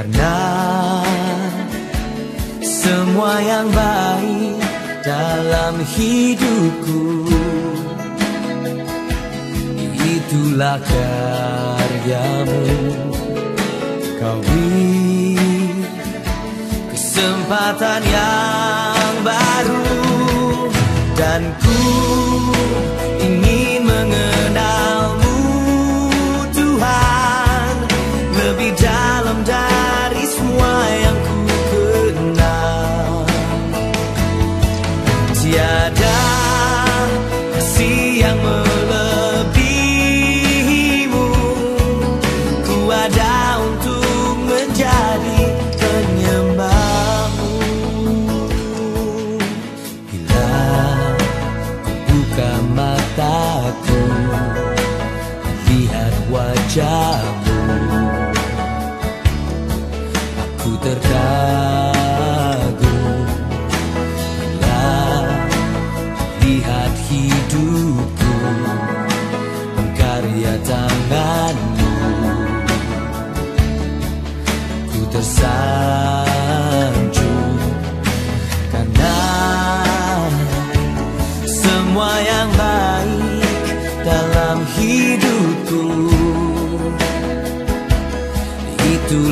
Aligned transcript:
karena 0.00 0.40
semua 2.64 3.36
yang 3.44 3.68
baik 3.68 4.56
dalam 5.04 5.84
hidupku 5.92 7.28
Itulah 10.00 10.80
karyamu. 10.80 12.64
Kau 14.16 14.40
beri 14.40 15.36
kesempatan 16.96 18.00
yang 18.00 19.14
baru 19.20 19.84
Dan 21.12 21.44
ku 21.60 21.80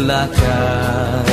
Itulah 0.08 1.27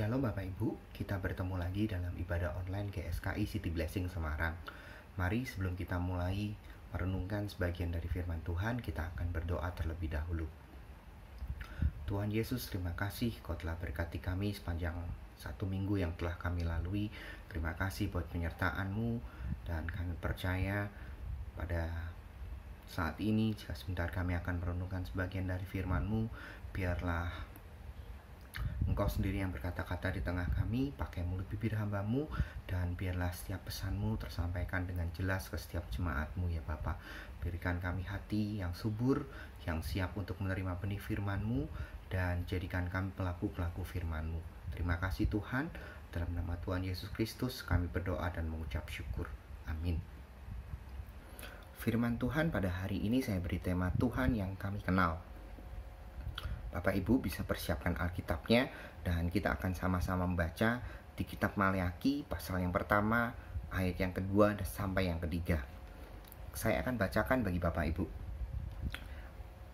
Shalom 0.00 0.24
Bapak 0.24 0.48
Ibu, 0.56 0.96
kita 0.96 1.20
bertemu 1.20 1.60
lagi 1.60 1.84
dalam 1.84 2.16
ibadah 2.16 2.56
online 2.56 2.88
GSKI 2.88 3.44
City 3.44 3.68
Blessing 3.68 4.08
Semarang. 4.08 4.56
Mari 5.20 5.44
sebelum 5.44 5.76
kita 5.76 6.00
mulai 6.00 6.56
merenungkan 6.88 7.52
sebagian 7.52 7.92
dari 7.92 8.08
firman 8.08 8.40
Tuhan, 8.40 8.80
kita 8.80 9.12
akan 9.12 9.28
berdoa 9.28 9.68
terlebih 9.76 10.08
dahulu. 10.08 10.48
Tuhan 12.08 12.32
Yesus, 12.32 12.72
terima 12.72 12.96
kasih 12.96 13.44
Kau 13.44 13.60
telah 13.60 13.76
berkati 13.76 14.24
kami 14.24 14.56
sepanjang 14.56 14.96
satu 15.36 15.68
minggu 15.68 16.00
yang 16.00 16.16
telah 16.16 16.40
kami 16.40 16.64
lalui. 16.64 17.12
Terima 17.52 17.76
kasih 17.76 18.08
buat 18.08 18.24
penyertaan-Mu 18.32 19.20
dan 19.68 19.84
kami 19.84 20.16
percaya 20.16 20.88
pada 21.60 21.92
saat 22.88 23.20
ini 23.20 23.52
jika 23.52 23.76
sebentar 23.76 24.08
kami 24.08 24.32
akan 24.32 24.64
merenungkan 24.64 25.04
sebagian 25.04 25.44
dari 25.44 25.68
firman-Mu, 25.68 26.24
biarlah 26.72 27.49
Engkau 28.90 29.06
sendiri 29.06 29.38
yang 29.38 29.54
berkata-kata 29.54 30.10
di 30.10 30.18
tengah 30.18 30.50
kami, 30.50 30.90
pakai 30.90 31.22
mulut 31.22 31.46
bibir 31.46 31.78
hambamu, 31.78 32.26
dan 32.66 32.98
biarlah 32.98 33.30
setiap 33.30 33.62
pesanmu 33.70 34.18
tersampaikan 34.18 34.82
dengan 34.82 35.06
jelas 35.14 35.46
ke 35.46 35.54
setiap 35.54 35.86
jemaatmu 35.94 36.50
ya 36.50 36.58
Bapak. 36.66 36.98
Berikan 37.38 37.78
kami 37.78 38.02
hati 38.02 38.58
yang 38.58 38.74
subur, 38.74 39.30
yang 39.62 39.78
siap 39.86 40.18
untuk 40.18 40.42
menerima 40.42 40.74
benih 40.82 40.98
firmanmu, 40.98 41.70
dan 42.10 42.42
jadikan 42.50 42.90
kami 42.90 43.14
pelaku-pelaku 43.14 43.86
firmanmu. 43.86 44.42
Terima 44.74 44.98
kasih 44.98 45.30
Tuhan, 45.30 45.70
dalam 46.10 46.34
nama 46.34 46.58
Tuhan 46.58 46.82
Yesus 46.82 47.14
Kristus 47.14 47.62
kami 47.62 47.86
berdoa 47.86 48.26
dan 48.34 48.50
mengucap 48.50 48.90
syukur. 48.90 49.30
Amin. 49.70 50.02
Firman 51.78 52.18
Tuhan 52.18 52.50
pada 52.50 52.68
hari 52.68 53.00
ini 53.00 53.22
saya 53.22 53.38
beri 53.38 53.62
tema 53.62 53.94
Tuhan 53.96 54.34
yang 54.34 54.58
kami 54.58 54.82
kenal. 54.82 55.29
Bapak 56.70 56.94
Ibu 56.94 57.18
bisa 57.18 57.42
persiapkan 57.42 57.98
Alkitabnya 57.98 58.70
dan 59.02 59.26
kita 59.26 59.58
akan 59.58 59.74
sama-sama 59.74 60.26
membaca 60.26 60.78
di 61.18 61.26
kitab 61.26 61.58
Maleaki 61.58 62.22
pasal 62.24 62.62
yang 62.62 62.70
pertama, 62.70 63.34
ayat 63.74 63.98
yang 63.98 64.14
kedua 64.14 64.54
dan 64.54 64.66
sampai 64.66 65.10
yang 65.10 65.18
ketiga. 65.18 65.66
Saya 66.54 66.82
akan 66.82 66.98
bacakan 66.98 67.42
bagi 67.42 67.58
Bapak 67.58 67.84
Ibu. 67.90 68.04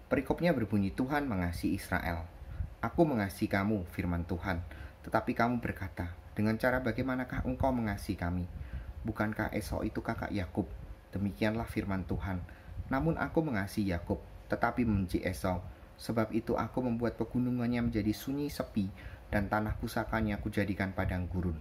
Perikopnya 0.07 0.57
berbunyi 0.57 0.95
Tuhan 0.95 1.29
mengasihi 1.29 1.77
Israel. 1.77 2.25
Aku 2.81 3.03
mengasihi 3.03 3.51
kamu, 3.51 3.89
firman 3.91 4.23
Tuhan. 4.29 4.63
Tetapi 5.03 5.33
kamu 5.35 5.59
berkata, 5.59 6.15
dengan 6.37 6.61
cara 6.61 6.85
bagaimanakah 6.85 7.49
engkau 7.49 7.73
mengasihi 7.73 8.15
kami? 8.21 8.45
Bukankah 9.03 9.51
Esau 9.57 9.83
itu 9.83 10.05
kakak 10.05 10.31
Yakub? 10.31 10.69
Demikianlah 11.11 11.65
firman 11.65 12.05
Tuhan. 12.05 12.45
Namun 12.93 13.17
aku 13.17 13.41
mengasihi 13.43 13.91
Yakub, 13.91 14.21
tetapi 14.53 14.85
membenci 14.85 15.25
Esau. 15.25 15.59
Sebab 15.97 16.33
itu 16.37 16.55
aku 16.55 16.85
membuat 16.85 17.17
pegunungannya 17.17 17.89
menjadi 17.89 18.13
sunyi 18.13 18.53
sepi 18.53 18.89
dan 19.33 19.49
tanah 19.49 19.75
pusakanya 19.81 20.39
aku 20.39 20.53
jadikan 20.53 20.93
padang 20.93 21.27
gurun. 21.27 21.57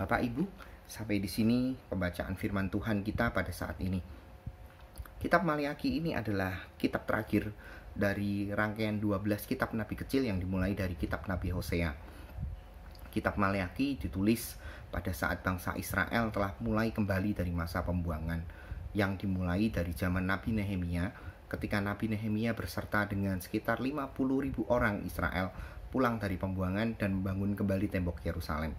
Bapak 0.00 0.24
Ibu, 0.24 0.48
sampai 0.88 1.20
di 1.22 1.28
sini 1.30 1.76
pembacaan 1.92 2.34
firman 2.34 2.72
Tuhan 2.72 3.04
kita 3.04 3.30
pada 3.30 3.52
saat 3.52 3.78
ini. 3.78 4.00
Kitab 5.22 5.46
Maliaki 5.46 6.02
ini 6.02 6.18
adalah 6.18 6.66
kitab 6.74 7.06
terakhir 7.06 7.54
dari 7.94 8.50
rangkaian 8.50 8.98
12 8.98 9.22
kitab 9.46 9.70
nabi 9.76 9.94
kecil 9.94 10.26
yang 10.26 10.40
dimulai 10.40 10.74
dari 10.74 10.96
kitab 10.98 11.28
Nabi 11.28 11.52
Hosea. 11.52 11.94
Kitab 13.12 13.36
Maliaki 13.36 14.00
ditulis 14.00 14.56
pada 14.88 15.12
saat 15.12 15.44
bangsa 15.44 15.76
Israel 15.76 16.32
telah 16.32 16.56
mulai 16.58 16.90
kembali 16.90 17.36
dari 17.36 17.52
masa 17.52 17.84
pembuangan 17.84 18.40
yang 18.96 19.16
dimulai 19.16 19.68
dari 19.68 19.92
zaman 19.92 20.24
Nabi 20.24 20.56
Nehemia 20.56 21.12
ketika 21.52 21.84
Nabi 21.84 22.08
Nehemia 22.08 22.56
berserta 22.56 23.04
dengan 23.04 23.36
sekitar 23.44 23.84
50 23.84 24.16
ribu 24.16 24.64
orang 24.72 25.04
Israel 25.04 25.52
pulang 25.92 26.16
dari 26.16 26.40
pembuangan 26.40 26.96
dan 26.96 27.20
membangun 27.20 27.52
kembali 27.52 27.92
tembok 27.92 28.24
Yerusalem. 28.24 28.72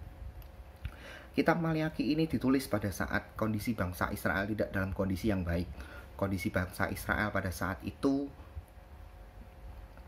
Kitab 1.34 1.62
Maliaki 1.62 2.10
ini 2.10 2.26
ditulis 2.26 2.66
pada 2.66 2.90
saat 2.90 3.38
kondisi 3.38 3.78
bangsa 3.78 4.10
Israel 4.10 4.50
tidak 4.50 4.74
dalam 4.74 4.90
kondisi 4.90 5.30
yang 5.30 5.46
baik 5.46 5.94
kondisi 6.14 6.50
bangsa 6.50 6.88
Israel 6.90 7.34
pada 7.34 7.50
saat 7.50 7.82
itu 7.82 8.30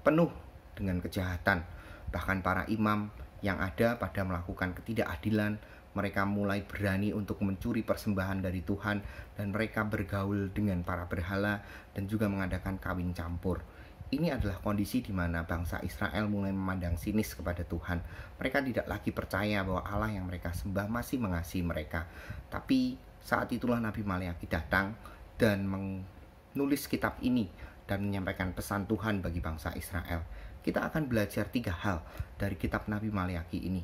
penuh 0.07 0.31
dengan 0.79 1.03
kejahatan. 1.03 1.67
Bahkan 2.15 2.39
para 2.47 2.63
imam 2.71 3.11
yang 3.43 3.59
ada 3.59 3.99
pada 3.99 4.23
melakukan 4.23 4.73
ketidakadilan, 4.79 5.59
mereka 5.97 6.29
mulai 6.29 6.61
berani 6.61 7.17
untuk 7.17 7.41
mencuri 7.41 7.81
persembahan 7.81 8.45
dari 8.45 8.61
Tuhan 8.61 9.01
dan 9.33 9.47
mereka 9.49 9.89
bergaul 9.89 10.53
dengan 10.53 10.85
para 10.85 11.09
berhala 11.09 11.65
dan 11.97 12.05
juga 12.05 12.29
mengadakan 12.29 12.77
kawin 12.77 13.17
campur. 13.17 13.65
Ini 14.07 14.39
adalah 14.39 14.63
kondisi 14.63 15.03
di 15.03 15.11
mana 15.11 15.43
bangsa 15.43 15.83
Israel 15.83 16.31
mulai 16.31 16.55
memandang 16.55 16.95
sinis 16.95 17.35
kepada 17.35 17.67
Tuhan. 17.67 17.99
Mereka 18.39 18.63
tidak 18.63 18.87
lagi 18.87 19.11
percaya 19.11 19.67
bahwa 19.67 19.83
Allah 19.83 20.15
yang 20.15 20.31
mereka 20.31 20.55
sembah 20.55 20.87
masih 20.87 21.19
mengasihi 21.19 21.67
mereka. 21.67 22.07
Tapi 22.47 22.95
saat 23.19 23.51
itulah 23.51 23.83
Nabi 23.83 24.07
Maliaki 24.07 24.47
datang 24.47 24.95
dan 25.35 25.67
menulis 25.67 26.87
kitab 26.87 27.19
ini 27.19 27.51
dan 27.91 28.07
menyampaikan 28.07 28.55
pesan 28.55 28.87
Tuhan 28.87 29.27
bagi 29.27 29.43
bangsa 29.43 29.75
Israel. 29.75 30.23
Kita 30.63 30.87
akan 30.87 31.11
belajar 31.11 31.51
tiga 31.51 31.75
hal 31.75 32.07
dari 32.39 32.55
kitab 32.55 32.87
Nabi 32.87 33.11
Maliaki 33.11 33.59
ini. 33.67 33.83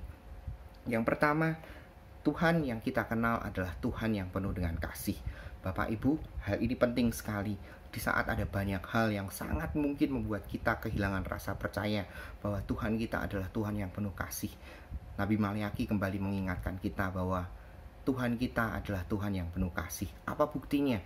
Yang 0.86 1.02
pertama, 1.02 1.58
Tuhan 2.22 2.62
yang 2.62 2.78
kita 2.78 3.10
kenal 3.10 3.42
adalah 3.42 3.74
Tuhan 3.82 4.14
yang 4.14 4.30
penuh 4.30 4.54
dengan 4.54 4.78
kasih. 4.78 5.18
Bapak 5.62 5.90
Ibu, 5.90 6.18
hal 6.46 6.62
ini 6.62 6.78
penting 6.78 7.10
sekali 7.10 7.58
di 7.92 8.00
saat 8.00 8.30
ada 8.30 8.46
banyak 8.46 8.82
hal 8.88 9.10
yang 9.10 9.28
sangat 9.28 9.74
mungkin 9.74 10.14
membuat 10.14 10.46
kita 10.46 10.78
kehilangan 10.78 11.26
rasa 11.26 11.58
percaya 11.58 12.06
bahwa 12.38 12.62
Tuhan 12.62 12.94
kita 12.94 13.26
adalah 13.26 13.50
Tuhan 13.50 13.74
yang 13.74 13.90
penuh 13.90 14.14
kasih. 14.14 14.54
Nabi 15.18 15.34
Maliaki 15.34 15.84
kembali 15.90 16.18
mengingatkan 16.22 16.78
kita 16.78 17.10
bahwa 17.10 17.50
Tuhan 18.06 18.38
kita 18.38 18.78
adalah 18.78 19.02
Tuhan 19.06 19.34
yang 19.34 19.48
penuh 19.50 19.70
kasih. 19.74 20.10
Apa 20.26 20.46
buktinya? 20.46 21.02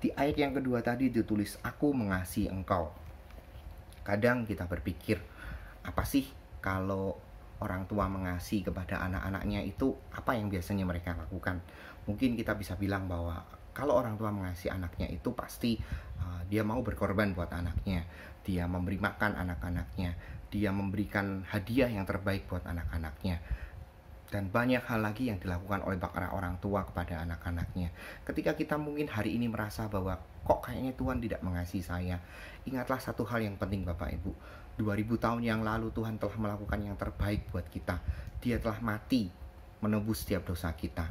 Di 0.00 0.12
ayat 0.16 0.36
yang 0.36 0.52
kedua 0.56 0.80
tadi 0.80 1.12
ditulis 1.12 1.60
aku 1.60 1.92
mengasihi 1.92 2.48
engkau. 2.48 2.92
Kadang 4.04 4.48
kita 4.48 4.64
berpikir, 4.64 5.20
apa 5.84 6.04
sih 6.08 6.24
kalau 6.64 7.20
orang 7.60 7.84
tua 7.86 8.08
mengasihi 8.08 8.64
kepada 8.64 9.04
anak-anaknya 9.04 9.64
itu 9.64 9.92
apa 10.12 10.36
yang 10.36 10.48
biasanya 10.48 10.84
mereka 10.88 11.16
lakukan? 11.16 11.60
Mungkin 12.08 12.34
kita 12.34 12.56
bisa 12.56 12.74
bilang 12.76 13.06
bahwa 13.06 13.44
kalau 13.70 14.00
orang 14.00 14.18
tua 14.18 14.34
mengasihi 14.34 14.72
anaknya 14.72 15.06
itu 15.08 15.30
pasti 15.32 15.78
uh, 16.20 16.42
dia 16.50 16.66
mau 16.66 16.82
berkorban 16.82 17.32
buat 17.36 17.52
anaknya, 17.52 18.04
dia 18.42 18.66
memberi 18.66 18.98
makan 18.98 19.38
anak-anaknya, 19.38 20.16
dia 20.50 20.74
memberikan 20.74 21.46
hadiah 21.46 21.88
yang 21.88 22.02
terbaik 22.08 22.50
buat 22.50 22.66
anak-anaknya 22.66 23.38
dan 24.30 24.46
banyak 24.46 24.80
hal 24.86 25.02
lagi 25.02 25.26
yang 25.26 25.42
dilakukan 25.42 25.82
oleh 25.82 25.98
para 25.98 26.30
orang 26.30 26.54
tua 26.62 26.86
kepada 26.86 27.26
anak-anaknya. 27.26 27.90
Ketika 28.22 28.54
kita 28.54 28.78
mungkin 28.78 29.10
hari 29.10 29.34
ini 29.34 29.50
merasa 29.50 29.90
bahwa 29.90 30.14
kok 30.46 30.70
kayaknya 30.70 30.94
Tuhan 30.94 31.18
tidak 31.18 31.42
mengasihi 31.42 31.82
saya, 31.82 32.16
ingatlah 32.62 33.02
satu 33.02 33.26
hal 33.26 33.42
yang 33.42 33.58
penting 33.58 33.82
Bapak 33.82 34.14
Ibu. 34.14 34.30
2000 34.78 35.18
tahun 35.18 35.42
yang 35.42 35.60
lalu 35.64 35.90
Tuhan 35.90 36.20
telah 36.20 36.36
melakukan 36.38 36.80
yang 36.84 36.94
terbaik 36.94 37.48
buat 37.50 37.66
kita. 37.66 37.98
Dia 38.38 38.62
telah 38.62 38.78
mati 38.84 39.32
menebus 39.80 40.22
setiap 40.22 40.52
dosa 40.52 40.72
kita. 40.76 41.10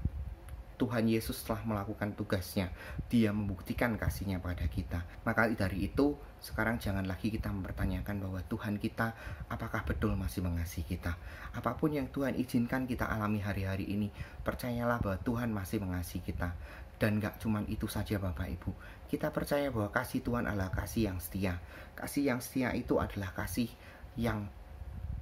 Tuhan 0.79 1.11
Yesus 1.11 1.43
telah 1.43 1.59
melakukan 1.67 2.15
tugasnya. 2.15 2.71
Dia 3.11 3.35
membuktikan 3.35 3.99
kasihnya 3.99 4.39
pada 4.39 4.63
kita. 4.71 5.03
Maka 5.27 5.51
dari 5.51 5.91
itu, 5.91 6.15
sekarang 6.39 6.79
jangan 6.79 7.03
lagi 7.03 7.27
kita 7.27 7.51
mempertanyakan 7.51 8.23
bahwa 8.23 8.39
Tuhan 8.47 8.79
kita 8.79 9.11
apakah 9.51 9.83
betul 9.83 10.15
masih 10.15 10.39
mengasihi 10.39 10.95
kita. 10.95 11.19
Apa 11.51 11.75
pun 11.75 11.91
yang 11.91 12.07
Tuhan 12.07 12.39
izinkan 12.39 12.87
kita 12.87 13.11
alami 13.11 13.43
hari-hari 13.43 13.91
ini, 13.91 14.07
percayalah 14.47 15.03
bahwa 15.03 15.19
Tuhan 15.19 15.51
masih 15.51 15.83
mengasihi 15.83 16.23
kita. 16.23 16.55
Dan 16.95 17.19
gak 17.19 17.43
cuma 17.43 17.59
itu 17.67 17.87
saja 17.91 18.15
Bapak 18.15 18.47
Ibu. 18.47 18.71
Kita 19.09 19.33
percaya 19.33 19.73
bahwa 19.73 19.89
kasih 19.89 20.21
Tuhan 20.21 20.45
adalah 20.45 20.69
kasih 20.69 21.09
yang 21.09 21.17
setia. 21.17 21.57
Kasih 21.97 22.29
yang 22.29 22.39
setia 22.39 22.71
itu 22.77 23.01
adalah 23.01 23.33
kasih 23.33 23.67
yang 24.15 24.45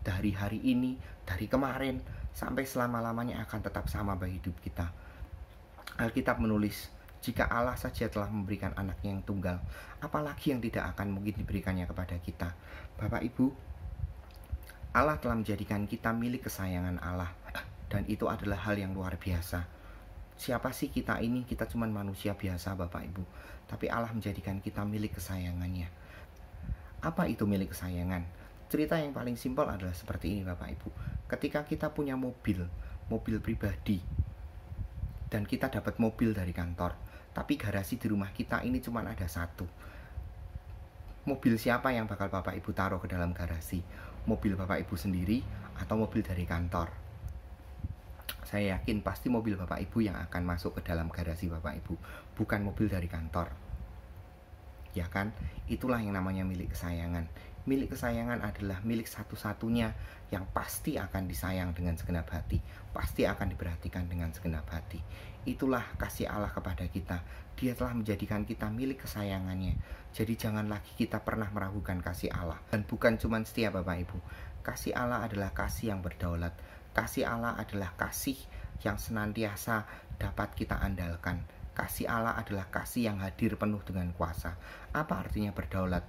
dari 0.04 0.36
hari 0.36 0.60
ini, 0.60 1.00
dari 1.24 1.48
kemarin, 1.48 2.04
sampai 2.36 2.68
selama-lamanya 2.68 3.42
akan 3.48 3.60
tetap 3.64 3.88
sama 3.88 4.20
bagi 4.20 4.44
hidup 4.44 4.60
kita 4.60 5.08
Alkitab 5.98 6.38
menulis, 6.38 6.94
jika 7.26 7.50
Allah 7.50 7.74
saja 7.74 8.06
telah 8.06 8.30
memberikan 8.30 8.70
anaknya 8.78 9.18
yang 9.18 9.26
tunggal, 9.26 9.58
apalagi 9.98 10.54
yang 10.54 10.62
tidak 10.62 10.94
akan 10.94 11.10
mungkin 11.10 11.34
diberikannya 11.34 11.90
kepada 11.90 12.22
kita. 12.22 12.54
Bapak 13.02 13.26
Ibu, 13.26 13.50
Allah 14.94 15.18
telah 15.18 15.34
menjadikan 15.34 15.90
kita 15.90 16.14
milik 16.14 16.46
kesayangan 16.46 17.02
Allah, 17.02 17.34
dan 17.90 18.06
itu 18.06 18.30
adalah 18.30 18.62
hal 18.70 18.78
yang 18.78 18.94
luar 18.94 19.18
biasa. 19.18 19.66
Siapa 20.38 20.70
sih 20.70 20.94
kita 20.94 21.18
ini? 21.20 21.44
Kita 21.44 21.66
cuma 21.66 21.90
manusia 21.90 22.38
biasa, 22.38 22.78
Bapak 22.78 23.02
Ibu. 23.10 23.24
Tapi 23.66 23.90
Allah 23.90 24.14
menjadikan 24.14 24.62
kita 24.62 24.86
milik 24.86 25.18
kesayangannya. 25.18 25.90
Apa 27.02 27.26
itu 27.26 27.44
milik 27.50 27.74
kesayangan? 27.74 28.24
Cerita 28.70 29.02
yang 29.02 29.12
paling 29.12 29.36
simpel 29.36 29.66
adalah 29.66 29.98
seperti 29.98 30.38
ini, 30.38 30.42
Bapak 30.46 30.70
Ibu. 30.78 30.90
Ketika 31.26 31.66
kita 31.66 31.90
punya 31.90 32.14
mobil, 32.14 32.70
mobil 33.10 33.42
pribadi, 33.42 34.00
dan 35.28 35.44
kita 35.44 35.68
dapat 35.68 36.00
mobil 36.00 36.32
dari 36.32 36.56
kantor 36.56 36.96
tapi 37.36 37.60
garasi 37.60 38.00
di 38.00 38.08
rumah 38.10 38.32
kita 38.32 38.64
ini 38.64 38.80
cuma 38.80 39.04
ada 39.04 39.28
satu 39.28 39.68
mobil 41.28 41.60
siapa 41.60 41.92
yang 41.92 42.08
bakal 42.08 42.32
bapak 42.32 42.56
ibu 42.56 42.72
taruh 42.72 43.04
ke 43.04 43.12
dalam 43.12 43.36
garasi 43.36 43.84
mobil 44.26 44.56
bapak 44.56 44.88
ibu 44.88 44.96
sendiri 44.96 45.44
atau 45.78 46.00
mobil 46.00 46.24
dari 46.24 46.48
kantor 46.48 47.07
saya 48.48 48.80
yakin 48.80 49.04
pasti 49.04 49.28
mobil 49.28 49.60
bapak 49.60 49.84
ibu 49.84 50.00
yang 50.00 50.16
akan 50.16 50.48
masuk 50.48 50.80
ke 50.80 50.88
dalam 50.88 51.12
garasi 51.12 51.52
bapak 51.52 51.84
ibu 51.84 52.00
bukan 52.40 52.64
mobil 52.64 52.88
dari 52.88 53.12
kantor 53.12 53.52
ya 54.96 55.12
kan 55.12 55.36
itulah 55.68 56.00
yang 56.00 56.16
namanya 56.16 56.48
milik 56.48 56.72
kesayangan 56.72 57.28
milik 57.68 57.94
kesayangan 57.94 58.40
adalah 58.40 58.80
milik 58.88 59.12
satu-satunya 59.12 59.92
yang 60.32 60.48
pasti 60.56 60.96
akan 60.96 61.28
disayang 61.28 61.76
dengan 61.76 62.00
segenap 62.00 62.32
hati, 62.32 62.64
pasti 62.96 63.28
akan 63.28 63.52
diperhatikan 63.52 64.08
dengan 64.08 64.32
segenap 64.32 64.64
hati. 64.72 65.04
Itulah 65.44 65.84
kasih 66.00 66.32
Allah 66.32 66.52
kepada 66.52 66.88
kita. 66.88 67.24
Dia 67.60 67.76
telah 67.76 67.92
menjadikan 67.92 68.48
kita 68.48 68.72
milik 68.72 69.04
kesayangannya. 69.04 69.76
Jadi 70.16 70.34
jangan 70.40 70.72
lagi 70.72 70.96
kita 70.96 71.24
pernah 71.24 71.52
meragukan 71.52 72.00
kasih 72.00 72.32
Allah. 72.32 72.60
Dan 72.72 72.88
bukan 72.88 73.20
cuma 73.20 73.44
setia 73.44 73.72
Bapak 73.72 74.08
Ibu. 74.08 74.18
Kasih 74.64 74.96
Allah 74.96 75.24
adalah 75.24 75.52
kasih 75.52 75.96
yang 75.96 76.00
berdaulat. 76.04 76.56
Kasih 76.98 77.30
Allah 77.30 77.54
adalah 77.54 77.94
kasih 77.94 78.34
yang 78.82 78.98
senantiasa 78.98 79.86
dapat 80.18 80.58
kita 80.58 80.82
andalkan. 80.82 81.46
Kasih 81.78 82.10
Allah 82.10 82.34
adalah 82.34 82.66
kasih 82.74 83.14
yang 83.14 83.22
hadir 83.22 83.54
penuh 83.54 83.86
dengan 83.86 84.10
kuasa. 84.18 84.58
Apa 84.98 85.22
artinya 85.22 85.54
berdaulat? 85.54 86.02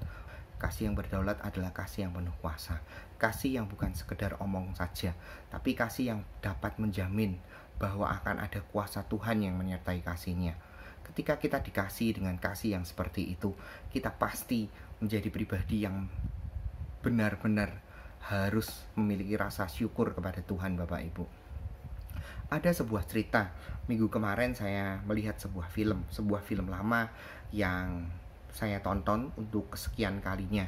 Kasih 0.57 0.88
yang 0.88 0.96
berdaulat 0.96 1.44
adalah 1.44 1.77
kasih 1.77 2.09
yang 2.09 2.16
penuh 2.16 2.33
kuasa. 2.40 2.81
Kasih 3.20 3.61
yang 3.61 3.68
bukan 3.68 3.92
sekedar 3.92 4.40
omong 4.40 4.72
saja, 4.81 5.12
tapi 5.53 5.77
kasih 5.77 6.16
yang 6.16 6.20
dapat 6.40 6.81
menjamin 6.81 7.37
bahwa 7.77 8.09
akan 8.09 8.40
ada 8.40 8.64
kuasa 8.72 9.05
Tuhan 9.12 9.44
yang 9.44 9.61
menyertai 9.61 10.01
kasihnya. 10.01 10.57
Ketika 11.05 11.37
kita 11.37 11.61
dikasih 11.61 12.16
dengan 12.16 12.40
kasih 12.40 12.81
yang 12.81 12.88
seperti 12.88 13.29
itu, 13.29 13.53
kita 13.92 14.16
pasti 14.16 14.72
menjadi 15.05 15.29
pribadi 15.29 15.85
yang 15.85 16.09
benar-benar 17.05 17.85
harus 18.26 18.85
memiliki 18.98 19.38
rasa 19.38 19.70
syukur 19.70 20.12
kepada 20.12 20.42
Tuhan 20.42 20.74
Bapak 20.74 21.00
Ibu. 21.14 21.24
Ada 22.48 22.72
sebuah 22.72 23.04
cerita, 23.04 23.52
minggu 23.87 24.09
kemarin 24.09 24.57
saya 24.57 25.04
melihat 25.04 25.37
sebuah 25.37 25.68
film, 25.68 26.09
sebuah 26.09 26.40
film 26.40 26.72
lama 26.72 27.12
yang 27.52 28.09
saya 28.48 28.81
tonton 28.81 29.31
untuk 29.37 29.76
kesekian 29.76 30.24
kalinya. 30.24 30.64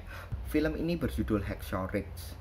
Film 0.52 0.76
ini 0.76 1.00
berjudul 1.00 1.40
Hacksaw 1.40 1.88
Ridge. 1.88 2.36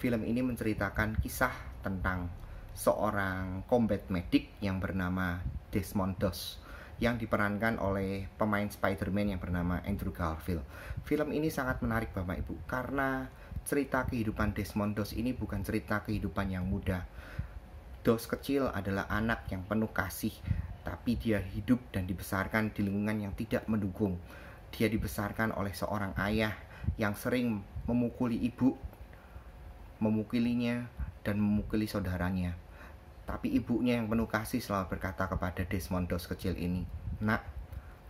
Film 0.00 0.24
ini 0.24 0.40
menceritakan 0.40 1.20
kisah 1.20 1.52
tentang 1.84 2.32
seorang 2.72 3.68
combat 3.68 4.08
medic 4.08 4.56
yang 4.64 4.80
bernama 4.80 5.44
Desmond 5.68 6.16
Doss 6.16 6.56
yang 7.02 7.18
diperankan 7.18 7.82
oleh 7.82 8.30
pemain 8.38 8.66
Spider-Man 8.66 9.34
yang 9.36 9.40
bernama 9.42 9.82
Andrew 9.82 10.14
Garfield. 10.14 10.62
Film 11.02 11.34
ini 11.34 11.50
sangat 11.50 11.82
menarik 11.82 12.14
Bapak 12.14 12.46
Ibu 12.46 12.62
karena 12.64 13.26
cerita 13.62 14.04
kehidupan 14.06 14.54
Desmond 14.54 14.98
Doss 14.98 15.14
ini 15.14 15.30
bukan 15.32 15.62
cerita 15.62 16.02
kehidupan 16.02 16.50
yang 16.50 16.66
mudah. 16.66 17.06
Doss 18.02 18.26
kecil 18.26 18.66
adalah 18.66 19.06
anak 19.06 19.46
yang 19.54 19.62
penuh 19.62 19.90
kasih, 19.94 20.34
tapi 20.82 21.14
dia 21.14 21.38
hidup 21.38 21.78
dan 21.94 22.10
dibesarkan 22.10 22.74
di 22.74 22.82
lingkungan 22.82 23.30
yang 23.30 23.32
tidak 23.38 23.62
mendukung. 23.70 24.18
Dia 24.74 24.90
dibesarkan 24.90 25.54
oleh 25.54 25.70
seorang 25.70 26.10
ayah 26.18 26.58
yang 26.98 27.14
sering 27.14 27.62
memukuli 27.86 28.42
ibu, 28.42 28.74
memukulinya, 30.02 30.90
dan 31.22 31.38
memukuli 31.38 31.86
saudaranya. 31.86 32.58
Tapi 33.22 33.54
ibunya 33.54 34.02
yang 34.02 34.10
penuh 34.10 34.26
kasih 34.26 34.58
selalu 34.58 34.98
berkata 34.98 35.30
kepada 35.30 35.62
Desmond 35.62 36.10
Doss 36.10 36.26
kecil 36.26 36.58
ini, 36.58 36.82
Nak, 37.22 37.46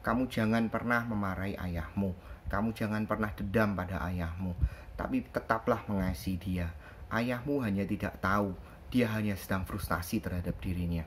kamu 0.00 0.26
jangan 0.32 0.72
pernah 0.72 1.04
memarahi 1.04 1.54
ayahmu, 1.60 2.16
kamu 2.48 2.72
jangan 2.72 3.04
pernah 3.04 3.28
dendam 3.36 3.76
pada 3.76 4.00
ayahmu, 4.08 4.56
tapi 5.02 5.26
tetaplah 5.26 5.82
mengasihi 5.90 6.38
dia. 6.38 6.70
Ayahmu 7.10 7.58
hanya 7.66 7.82
tidak 7.82 8.22
tahu, 8.22 8.54
dia 8.86 9.10
hanya 9.10 9.34
sedang 9.34 9.66
frustasi 9.66 10.22
terhadap 10.22 10.54
dirinya. 10.62 11.02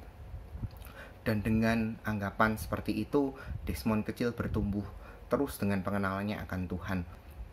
Dan 1.23 1.39
dengan 1.39 1.95
anggapan 2.03 2.59
seperti 2.59 2.91
itu, 2.91 3.31
Desmond 3.63 4.03
kecil 4.03 4.35
bertumbuh 4.35 4.83
terus 5.31 5.55
dengan 5.55 5.79
pengenalannya 5.79 6.43
akan 6.43 6.67
Tuhan. 6.67 6.99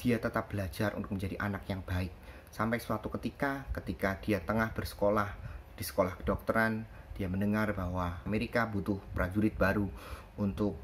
Dia 0.02 0.18
tetap 0.18 0.50
belajar 0.50 0.98
untuk 0.98 1.14
menjadi 1.14 1.38
anak 1.38 1.62
yang 1.70 1.80
baik. 1.86 2.10
Sampai 2.50 2.82
suatu 2.82 3.06
ketika, 3.06 3.64
ketika 3.70 4.18
dia 4.18 4.42
tengah 4.42 4.74
bersekolah 4.74 5.30
di 5.78 5.86
sekolah 5.86 6.18
kedokteran, 6.18 6.84
dia 7.14 7.30
mendengar 7.30 7.70
bahwa 7.72 8.18
Amerika 8.26 8.66
butuh 8.66 8.98
prajurit 9.14 9.54
baru 9.54 9.86
untuk 10.36 10.74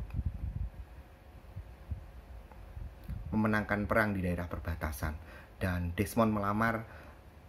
memenangkan 3.34 3.84
perang 3.84 4.16
di 4.16 4.24
daerah 4.24 4.48
perbatasan. 4.48 5.27
Dan 5.58 5.90
Desmond 5.98 6.30
melamar 6.30 6.86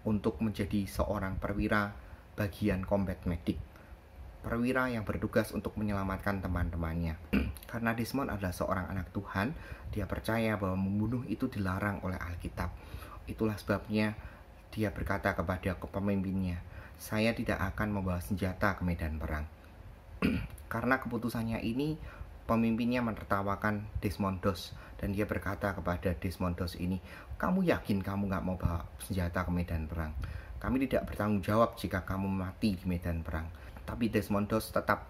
untuk 0.05 0.41
menjadi 0.41 0.89
seorang 0.89 1.37
perwira 1.37 1.93
bagian 2.33 2.81
combat 2.81 3.21
medic. 3.29 3.61
Perwira 4.39 4.87
yang 4.87 5.03
bertugas 5.03 5.51
untuk 5.51 5.75
menyelamatkan 5.75 6.39
teman-temannya. 6.39 7.19
Karena 7.71 7.91
Desmond 7.93 8.31
adalah 8.31 8.55
seorang 8.55 8.87
anak 8.89 9.11
Tuhan, 9.11 9.51
dia 9.91 10.07
percaya 10.07 10.55
bahwa 10.55 10.79
membunuh 10.79 11.27
itu 11.27 11.51
dilarang 11.51 11.99
oleh 12.01 12.15
Alkitab. 12.15 12.71
Itulah 13.27 13.59
sebabnya 13.59 14.15
dia 14.71 14.89
berkata 14.95 15.35
kepada 15.35 15.75
pemimpinnya, 15.77 16.63
saya 16.95 17.35
tidak 17.35 17.59
akan 17.75 17.99
membawa 17.99 18.23
senjata 18.23 18.79
ke 18.79 18.87
medan 18.87 19.19
perang. 19.19 19.45
Karena 20.73 20.97
keputusannya 21.03 21.59
ini, 21.59 21.99
pemimpinnya 22.49 23.05
menertawakan 23.05 23.85
Desmond 24.01 24.41
Doss 24.41 24.73
dan 24.97 25.13
dia 25.13 25.29
berkata 25.29 25.69
kepada 25.77 26.17
Desmond 26.17 26.57
Doss 26.57 26.73
ini, 26.81 26.97
kamu 27.37 27.69
yakin 27.69 28.01
kamu 28.01 28.25
nggak 28.25 28.41
mau 28.41 28.57
bawa 28.57 28.89
senjata 28.97 29.45
ke 29.45 29.51
medan 29.53 29.85
perang? 29.85 30.17
Kami 30.57 30.81
tidak 30.89 31.13
bertanggung 31.13 31.45
jawab 31.45 31.77
jika 31.77 32.01
kamu 32.01 32.25
mati 32.25 32.73
di 32.73 32.85
medan 32.89 33.21
perang. 33.21 33.45
Tapi 33.85 34.09
Desmond 34.09 34.49
Doss 34.49 34.73
tetap 34.73 35.05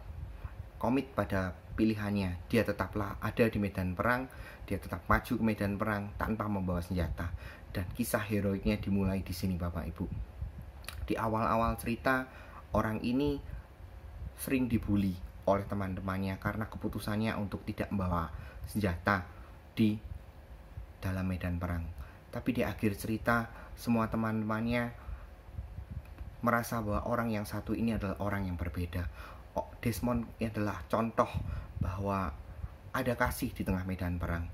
komit 0.76 1.16
pada 1.16 1.56
pilihannya. 1.80 2.52
Dia 2.52 2.68
tetaplah 2.68 3.16
ada 3.24 3.48
di 3.48 3.58
medan 3.58 3.96
perang, 3.96 4.28
dia 4.68 4.76
tetap 4.76 5.08
maju 5.08 5.34
ke 5.40 5.44
medan 5.44 5.80
perang 5.80 6.12
tanpa 6.20 6.46
membawa 6.52 6.84
senjata. 6.84 7.32
Dan 7.72 7.88
kisah 7.96 8.22
heroiknya 8.22 8.78
dimulai 8.78 9.24
di 9.24 9.32
sini 9.32 9.56
Bapak 9.56 9.88
Ibu. 9.88 10.06
Di 11.08 11.16
awal-awal 11.18 11.80
cerita, 11.80 12.28
orang 12.76 13.02
ini 13.02 13.42
sering 14.38 14.70
dibully 14.70 15.29
oleh 15.58 15.66
teman-temannya 15.66 16.38
karena 16.38 16.70
keputusannya 16.70 17.34
untuk 17.40 17.66
tidak 17.66 17.90
membawa 17.90 18.30
senjata 18.70 19.26
di 19.74 19.98
dalam 21.00 21.26
medan 21.26 21.58
perang. 21.58 21.88
Tapi 22.30 22.50
di 22.54 22.62
akhir 22.62 23.00
cerita, 23.00 23.50
semua 23.74 24.06
teman-temannya 24.12 24.94
merasa 26.46 26.80
bahwa 26.80 27.04
orang 27.10 27.34
yang 27.34 27.44
satu 27.44 27.74
ini 27.74 27.98
adalah 27.98 28.20
orang 28.22 28.48
yang 28.48 28.56
berbeda. 28.56 29.10
Oh, 29.58 29.68
Desmond 29.82 30.30
adalah 30.40 30.86
contoh 30.88 31.28
bahwa 31.82 32.32
ada 32.94 33.14
kasih 33.16 33.52
di 33.52 33.66
tengah 33.66 33.84
medan 33.84 34.22
perang. 34.22 34.46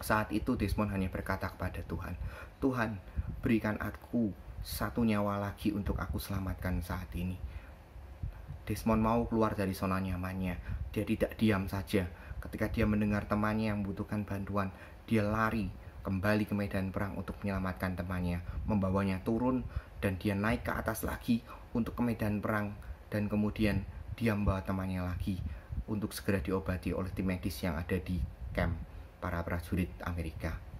Saat 0.00 0.30
itu 0.30 0.54
Desmond 0.54 0.92
hanya 0.92 1.08
berkata 1.08 1.50
kepada 1.50 1.80
Tuhan, 1.84 2.14
Tuhan 2.60 3.00
berikan 3.40 3.76
aku 3.80 4.32
satu 4.64 5.04
nyawa 5.04 5.36
lagi 5.38 5.70
untuk 5.76 6.00
aku 6.00 6.16
selamatkan 6.16 6.80
saat 6.80 7.12
ini. 7.16 7.36
Desmond 8.64 9.00
mau 9.04 9.20
keluar 9.28 9.52
dari 9.52 9.76
zona 9.76 10.00
nyamannya. 10.00 10.56
Dia 10.88 11.04
tidak 11.04 11.36
diam 11.36 11.68
saja. 11.68 12.08
Ketika 12.40 12.72
dia 12.72 12.88
mendengar 12.88 13.28
temannya 13.28 13.72
yang 13.72 13.84
membutuhkan 13.84 14.24
bantuan, 14.24 14.72
dia 15.04 15.24
lari 15.24 15.68
kembali 16.04 16.44
ke 16.44 16.52
medan 16.52 16.92
perang 16.92 17.16
untuk 17.16 17.40
menyelamatkan 17.40 17.96
temannya, 17.96 18.44
membawanya 18.68 19.24
turun 19.24 19.64
dan 20.04 20.20
dia 20.20 20.36
naik 20.36 20.68
ke 20.68 20.72
atas 20.72 21.00
lagi 21.00 21.40
untuk 21.72 21.96
ke 21.96 22.02
medan 22.04 22.44
perang 22.44 22.76
dan 23.08 23.28
kemudian 23.28 23.88
dia 24.12 24.36
membawa 24.36 24.60
temannya 24.60 25.00
lagi 25.00 25.40
untuk 25.88 26.12
segera 26.12 26.44
diobati 26.44 26.92
oleh 26.92 27.08
tim 27.12 27.28
medis 27.28 27.56
yang 27.64 27.80
ada 27.80 27.96
di 27.96 28.20
camp 28.52 28.76
para 29.20 29.40
prajurit 29.40 29.88
Amerika. 30.04 30.73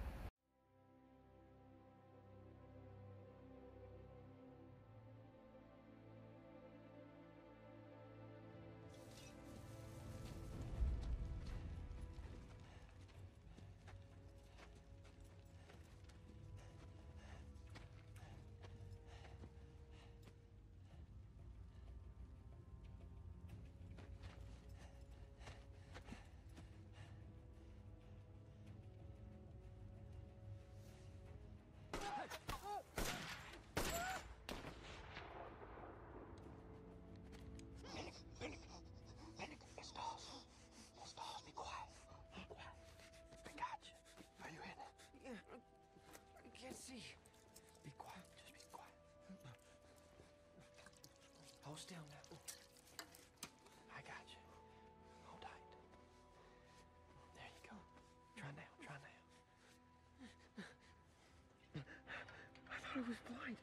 I 62.95 62.97
thought 62.97 63.03
it 63.03 63.09
was 63.09 63.17
blind. 63.27 63.57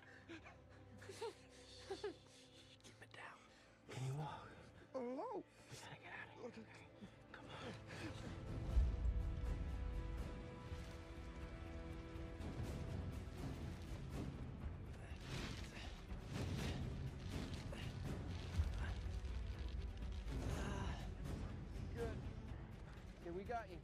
Keep 2.85 3.01
it 3.01 3.12
down. 3.16 3.38
Can 3.88 4.05
you 4.05 4.12
walk? 4.18 4.45
Hello. 4.92 5.40
We 5.71 5.77
gotta 5.81 5.97
get 6.05 6.12
out 6.12 6.45
of 6.45 6.53
here. 6.55 6.64
Come 7.33 7.49
on. 7.49 7.73
Good. 21.97 22.16
Yeah, 23.25 23.33
we 23.35 23.42
got 23.45 23.64
you. 23.71 23.82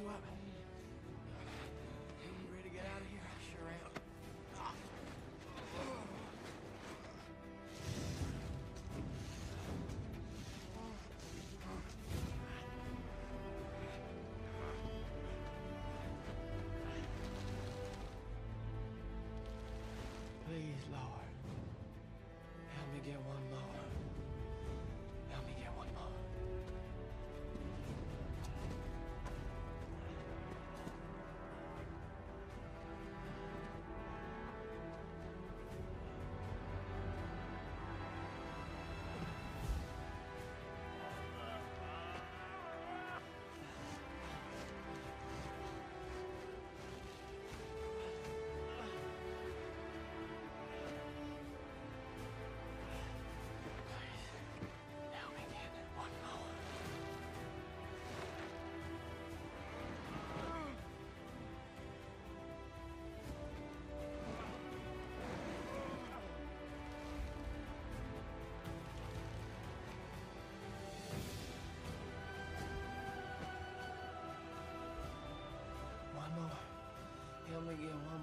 You 0.00 0.08
up? 0.08 0.22
You 2.24 2.30
ready 2.54 2.68
to 2.70 2.74
get 2.74 2.86
out 2.86 3.00
of 3.00 3.08
here? 3.12 3.20
I 3.20 3.36
sure 3.52 3.68
am. 3.68 3.92
Please, 20.46 20.82
Lord, 20.90 21.28
help 22.74 22.88
me 22.94 23.00
get 23.04 23.20
one 23.20 23.39
Yeah. 77.78 78.19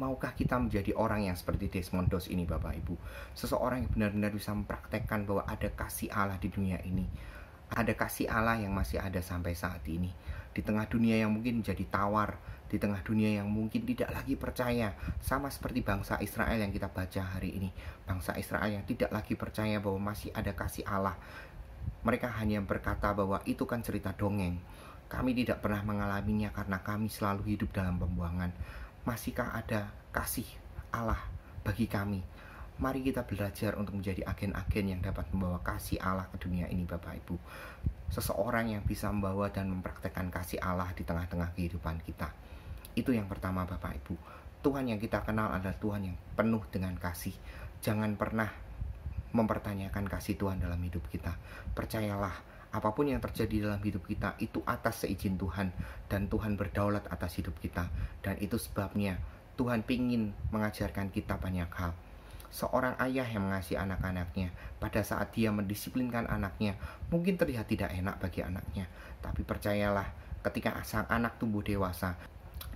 Maukah 0.00 0.32
kita 0.32 0.56
menjadi 0.56 0.96
orang 0.96 1.28
yang 1.28 1.36
seperti 1.36 1.68
Desmond 1.68 2.08
Doss 2.08 2.32
ini 2.32 2.48
Bapak 2.48 2.72
Ibu? 2.72 2.96
Seseorang 3.36 3.84
yang 3.84 3.92
benar-benar 3.92 4.32
bisa 4.32 4.56
mempraktekkan 4.56 5.28
bahwa 5.28 5.44
ada 5.44 5.68
kasih 5.76 6.08
Allah 6.08 6.40
di 6.40 6.48
dunia 6.48 6.80
ini. 6.88 7.04
Ada 7.68 7.92
kasih 7.92 8.32
Allah 8.32 8.56
yang 8.64 8.72
masih 8.72 8.96
ada 8.96 9.20
sampai 9.20 9.52
saat 9.52 9.84
ini. 9.84 10.08
Di 10.56 10.64
tengah 10.64 10.88
dunia 10.88 11.20
yang 11.20 11.30
mungkin 11.30 11.62
menjadi 11.62 11.86
tawar 11.86 12.40
Di 12.66 12.74
tengah 12.80 12.98
dunia 13.06 13.38
yang 13.38 13.46
mungkin 13.46 13.86
tidak 13.86 14.10
lagi 14.10 14.34
percaya 14.34 14.98
Sama 15.22 15.46
seperti 15.46 15.78
bangsa 15.86 16.18
Israel 16.18 16.58
yang 16.58 16.72
kita 16.72 16.88
baca 16.88 17.20
hari 17.36 17.60
ini. 17.60 17.68
Bangsa 18.08 18.40
Israel 18.40 18.72
yang 18.72 18.88
tidak 18.88 19.12
lagi 19.12 19.36
percaya 19.36 19.84
bahwa 19.84 20.16
masih 20.16 20.32
ada 20.32 20.56
kasih 20.56 20.88
Allah. 20.88 21.20
Mereka 22.08 22.40
hanya 22.40 22.64
berkata 22.64 23.12
bahwa 23.12 23.44
itu 23.44 23.68
kan 23.68 23.84
cerita 23.84 24.16
dongeng. 24.16 24.64
Kami 25.12 25.36
tidak 25.36 25.60
pernah 25.60 25.84
mengalaminya 25.84 26.48
karena 26.56 26.80
kami 26.80 27.12
selalu 27.12 27.52
hidup 27.52 27.76
dalam 27.76 28.00
pembuangan 28.00 28.48
masihkah 29.04 29.56
ada 29.56 29.88
kasih 30.12 30.46
Allah 30.92 31.20
bagi 31.64 31.88
kami? 31.88 32.20
Mari 32.80 33.04
kita 33.04 33.28
belajar 33.28 33.76
untuk 33.76 34.00
menjadi 34.00 34.24
agen-agen 34.24 34.86
yang 34.88 35.00
dapat 35.04 35.28
membawa 35.36 35.60
kasih 35.60 36.00
Allah 36.00 36.24
ke 36.32 36.40
dunia 36.40 36.64
ini 36.72 36.88
Bapak 36.88 37.12
Ibu. 37.12 37.36
Seseorang 38.08 38.72
yang 38.72 38.82
bisa 38.88 39.12
membawa 39.12 39.52
dan 39.52 39.68
mempraktekkan 39.68 40.32
kasih 40.32 40.56
Allah 40.64 40.88
di 40.96 41.04
tengah-tengah 41.04 41.52
kehidupan 41.52 42.00
kita. 42.00 42.32
Itu 42.96 43.12
yang 43.12 43.28
pertama 43.28 43.68
Bapak 43.68 44.00
Ibu. 44.00 44.16
Tuhan 44.64 44.88
yang 44.88 44.96
kita 44.96 45.20
kenal 45.24 45.52
adalah 45.52 45.76
Tuhan 45.76 46.08
yang 46.08 46.16
penuh 46.36 46.64
dengan 46.72 46.96
kasih. 46.96 47.36
Jangan 47.84 48.16
pernah 48.16 48.48
mempertanyakan 49.36 50.08
kasih 50.08 50.40
Tuhan 50.40 50.58
dalam 50.58 50.80
hidup 50.80 51.04
kita. 51.12 51.36
Percayalah, 51.76 52.34
apa 52.70 52.94
pun 52.94 53.10
yang 53.10 53.18
terjadi 53.18 53.66
dalam 53.66 53.82
hidup 53.82 54.06
kita 54.06 54.38
itu 54.38 54.62
atas 54.62 55.02
seizin 55.02 55.34
Tuhan 55.34 55.74
dan 56.06 56.30
Tuhan 56.30 56.54
berdaulat 56.54 57.10
atas 57.10 57.38
hidup 57.42 57.58
kita. 57.58 57.90
Dan 58.22 58.38
itu 58.38 58.56
sebabnya 58.56 59.18
Tuhan 59.58 59.82
ingin 59.86 60.30
mengajarkan 60.54 61.10
kita 61.10 61.36
banyak 61.42 61.68
hal. 61.74 61.92
Seorang 62.50 62.98
ayah 62.98 63.26
yang 63.26 63.46
mengasihi 63.46 63.78
anak-anaknya 63.78 64.50
pada 64.82 65.06
saat 65.06 65.30
dia 65.30 65.54
mendisiplinkan 65.54 66.26
anaknya 66.26 66.74
mungkin 67.10 67.38
terlihat 67.38 67.70
tidak 67.70 67.90
enak 67.94 68.18
bagi 68.18 68.42
anaknya. 68.42 68.86
Tapi 69.22 69.42
percayalah 69.46 70.10
ketika 70.42 70.78
sang 70.82 71.06
anak 71.10 71.38
tumbuh 71.38 71.62
dewasa 71.62 72.18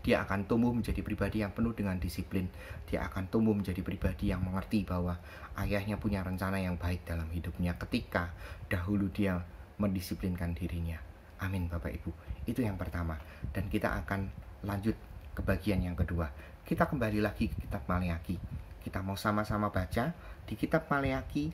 dia 0.05 0.21
akan 0.21 0.45
tumbuh 0.45 0.69
menjadi 0.69 1.01
pribadi 1.01 1.41
yang 1.41 1.57
penuh 1.57 1.73
dengan 1.73 1.97
disiplin. 1.97 2.45
Dia 2.85 3.09
akan 3.09 3.33
tumbuh 3.33 3.57
menjadi 3.57 3.81
pribadi 3.81 4.29
yang 4.29 4.45
mengerti 4.45 4.85
bahwa 4.85 5.17
ayahnya 5.57 5.97
punya 5.97 6.21
rencana 6.21 6.61
yang 6.61 6.77
baik 6.77 7.09
dalam 7.09 7.25
hidupnya. 7.33 7.73
Ketika 7.81 8.37
dahulu 8.69 9.09
dia 9.09 9.41
mendisiplinkan 9.79 10.55
dirinya. 10.55 10.99
Amin 11.43 11.67
Bapak 11.67 11.91
Ibu. 11.91 12.11
Itu 12.47 12.63
yang 12.63 12.79
pertama. 12.79 13.19
Dan 13.51 13.67
kita 13.69 13.93
akan 14.05 14.31
lanjut 14.65 14.97
ke 15.35 15.43
bagian 15.43 15.83
yang 15.83 15.99
kedua. 15.99 16.31
Kita 16.65 16.89
kembali 16.89 17.21
lagi 17.21 17.51
ke 17.51 17.67
kitab 17.69 17.85
Maleaki. 17.91 18.39
Kita 18.81 19.01
mau 19.01 19.19
sama-sama 19.19 19.69
baca 19.69 20.15
di 20.45 20.55
kitab 20.55 20.87
Maleaki 20.89 21.51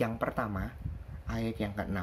yang 0.00 0.18
pertama 0.18 0.72
ayat 1.28 1.56
yang 1.60 1.72
ke-6. 1.72 1.98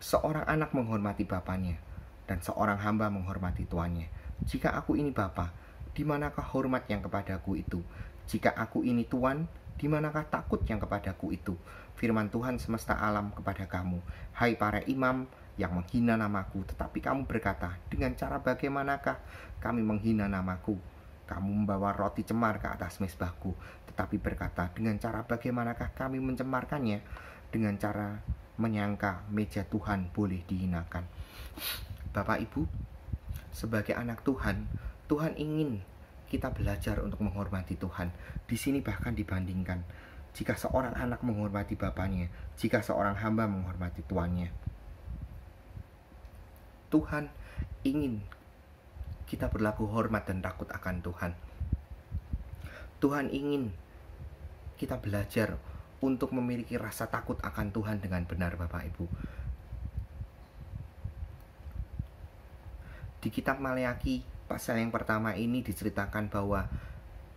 Seorang 0.00 0.44
anak 0.44 0.70
menghormati 0.76 1.24
bapaknya 1.24 1.80
dan 2.28 2.42
seorang 2.42 2.76
hamba 2.82 3.08
menghormati 3.08 3.64
tuannya. 3.64 4.10
Jika 4.44 4.76
aku 4.76 4.98
ini 4.98 5.14
bapa, 5.14 5.50
di 5.96 6.04
manakah 6.04 6.44
hormat 6.52 6.84
yang 6.92 7.00
kepadaku 7.00 7.56
itu? 7.56 7.80
Jika 8.28 8.52
aku 8.52 8.84
ini 8.84 9.08
tuan, 9.08 9.48
di 9.80 9.86
manakah 9.88 10.28
takut 10.28 10.60
yang 10.68 10.76
kepadaku 10.82 11.32
itu? 11.32 11.56
Firman 11.96 12.28
Tuhan 12.28 12.60
semesta 12.60 12.92
alam 12.92 13.32
kepada 13.32 13.64
kamu, 13.64 14.04
hai 14.36 14.52
para 14.60 14.84
imam 14.84 15.24
yang 15.56 15.72
menghina 15.72 16.12
namaku, 16.20 16.60
tetapi 16.68 17.00
kamu 17.00 17.24
berkata, 17.24 17.80
dengan 17.88 18.12
cara 18.12 18.36
bagaimanakah 18.44 19.16
kami 19.64 19.80
menghina 19.80 20.28
namaku? 20.28 20.76
Kamu 21.24 21.64
membawa 21.64 21.96
roti 21.96 22.22
cemar 22.22 22.60
ke 22.60 22.68
atas 22.68 23.00
mesbahku, 23.00 23.56
tetapi 23.88 24.20
berkata, 24.20 24.68
dengan 24.76 25.00
cara 25.00 25.24
bagaimanakah 25.24 25.96
kami 25.96 26.20
mencemarkannya? 26.20 27.00
Dengan 27.48 27.80
cara 27.80 28.20
menyangka 28.60 29.24
meja 29.32 29.64
Tuhan 29.64 30.12
boleh 30.12 30.44
dihinakan. 30.44 31.08
Bapak 32.12 32.44
Ibu, 32.44 32.68
sebagai 33.48 33.96
anak 33.96 34.20
Tuhan, 34.20 34.68
Tuhan 35.08 35.32
ingin 35.40 35.80
kita 36.28 36.52
belajar 36.52 37.00
untuk 37.00 37.22
menghormati 37.22 37.78
Tuhan. 37.78 38.10
Di 38.44 38.58
sini 38.58 38.82
bahkan 38.82 39.14
dibandingkan 39.14 39.80
jika 40.36 40.52
seorang 40.52 40.92
anak 40.92 41.24
menghormati 41.24 41.80
bapaknya, 41.80 42.28
jika 42.60 42.84
seorang 42.84 43.16
hamba 43.16 43.48
menghormati 43.48 44.04
tuannya. 44.04 44.52
Tuhan 46.92 47.32
ingin 47.88 48.20
kita 49.24 49.48
berlaku 49.48 49.88
hormat 49.88 50.28
dan 50.28 50.44
takut 50.44 50.68
akan 50.68 51.00
Tuhan. 51.00 51.32
Tuhan 53.00 53.32
ingin 53.32 53.72
kita 54.76 55.00
belajar 55.00 55.56
untuk 56.04 56.36
memiliki 56.36 56.76
rasa 56.76 57.08
takut 57.08 57.40
akan 57.40 57.72
Tuhan 57.72 58.04
dengan 58.04 58.28
benar 58.28 58.60
Bapak 58.60 58.92
Ibu. 58.92 59.08
Di 63.24 63.28
kitab 63.32 63.58
Maleaki 63.58 64.20
pasal 64.46 64.84
yang 64.84 64.92
pertama 64.92 65.34
ini 65.34 65.64
diceritakan 65.64 66.30
bahwa 66.30 66.68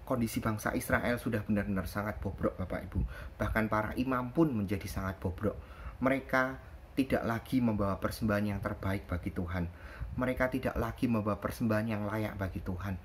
kondisi 0.09 0.41
bangsa 0.41 0.73
Israel 0.73 1.21
sudah 1.21 1.45
benar-benar 1.45 1.85
sangat 1.85 2.17
bobrok 2.17 2.57
Bapak 2.57 2.89
Ibu. 2.89 3.05
Bahkan 3.37 3.69
para 3.69 3.93
imam 3.93 4.33
pun 4.33 4.49
menjadi 4.49 4.89
sangat 4.89 5.21
bobrok. 5.21 5.53
Mereka 6.01 6.57
tidak 6.97 7.21
lagi 7.29 7.61
membawa 7.61 8.01
persembahan 8.01 8.57
yang 8.57 8.59
terbaik 8.59 9.05
bagi 9.05 9.29
Tuhan. 9.29 9.69
Mereka 10.17 10.49
tidak 10.49 10.73
lagi 10.81 11.05
membawa 11.05 11.37
persembahan 11.37 11.85
yang 11.85 12.03
layak 12.09 12.33
bagi 12.41 12.65
Tuhan. 12.65 12.97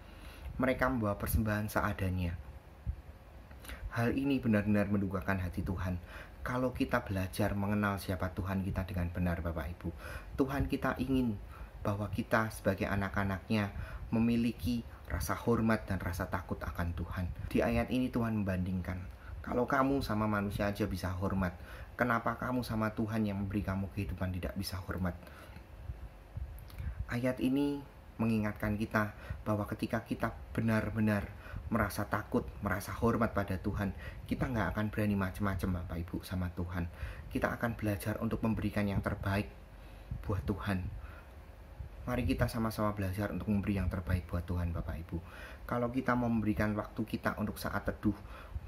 Mereka 0.57 0.85
membawa 0.88 1.21
persembahan 1.21 1.69
seadanya. 1.69 2.33
Hal 3.95 4.17
ini 4.17 4.40
benar-benar 4.40 4.88
mendukakan 4.88 5.45
hati 5.45 5.61
Tuhan. 5.61 6.01
Kalau 6.40 6.73
kita 6.73 7.05
belajar 7.05 7.53
mengenal 7.53 8.01
siapa 8.01 8.33
Tuhan 8.33 8.64
kita 8.64 8.88
dengan 8.88 9.12
benar, 9.12 9.45
Bapak 9.45 9.71
Ibu, 9.79 9.88
Tuhan 10.40 10.67
kita 10.67 10.97
ingin 10.99 11.37
bahwa 11.85 12.09
kita 12.09 12.49
sebagai 12.51 12.88
anak-anaknya 12.88 13.71
memiliki 14.09 14.83
rasa 15.09 15.37
hormat 15.37 15.85
dan 15.85 16.01
rasa 16.01 16.27
takut 16.29 16.57
akan 16.61 16.97
Tuhan. 16.97 17.27
Di 17.53 17.61
ayat 17.61 17.93
ini 17.93 18.09
Tuhan 18.09 18.43
membandingkan, 18.43 18.99
kalau 19.45 19.69
kamu 19.69 20.01
sama 20.01 20.25
manusia 20.25 20.73
aja 20.73 20.88
bisa 20.88 21.12
hormat, 21.12 21.53
kenapa 21.95 22.40
kamu 22.40 22.64
sama 22.64 22.93
Tuhan 22.97 23.29
yang 23.29 23.37
memberi 23.45 23.61
kamu 23.61 23.93
kehidupan 23.93 24.33
tidak 24.33 24.57
bisa 24.57 24.81
hormat? 24.81 25.12
Ayat 27.12 27.37
ini 27.38 27.85
mengingatkan 28.17 28.81
kita 28.81 29.12
bahwa 29.45 29.69
ketika 29.69 30.01
kita 30.07 30.33
benar-benar 30.57 31.29
merasa 31.69 32.05
takut, 32.09 32.45
merasa 32.61 32.93
hormat 32.97 33.33
pada 33.37 33.57
Tuhan, 33.61 33.93
kita 34.25 34.49
nggak 34.49 34.77
akan 34.77 34.87
berani 34.88 35.17
macam-macam 35.17 35.83
Bapak 35.83 35.97
Ibu 36.09 36.17
sama 36.25 36.49
Tuhan. 36.53 36.88
Kita 37.29 37.53
akan 37.57 37.77
belajar 37.77 38.21
untuk 38.21 38.40
memberikan 38.45 38.87
yang 38.88 39.05
terbaik 39.05 39.51
buat 40.25 40.40
Tuhan. 40.49 41.04
Mari 42.05 42.29
kita 42.29 42.45
sama-sama 42.53 42.93
belajar 42.93 43.33
untuk 43.33 43.49
memberi 43.49 43.81
yang 43.81 43.88
terbaik 43.88 44.29
buat 44.29 44.45
Tuhan 44.45 44.77
Bapak 44.77 44.97
Ibu. 45.09 45.19
Kalau 45.64 45.88
kita 45.88 46.12
mau 46.12 46.29
memberikan 46.29 46.77
waktu 46.77 47.01
kita 47.09 47.40
untuk 47.40 47.57
saat 47.57 47.88
teduh, 47.88 48.17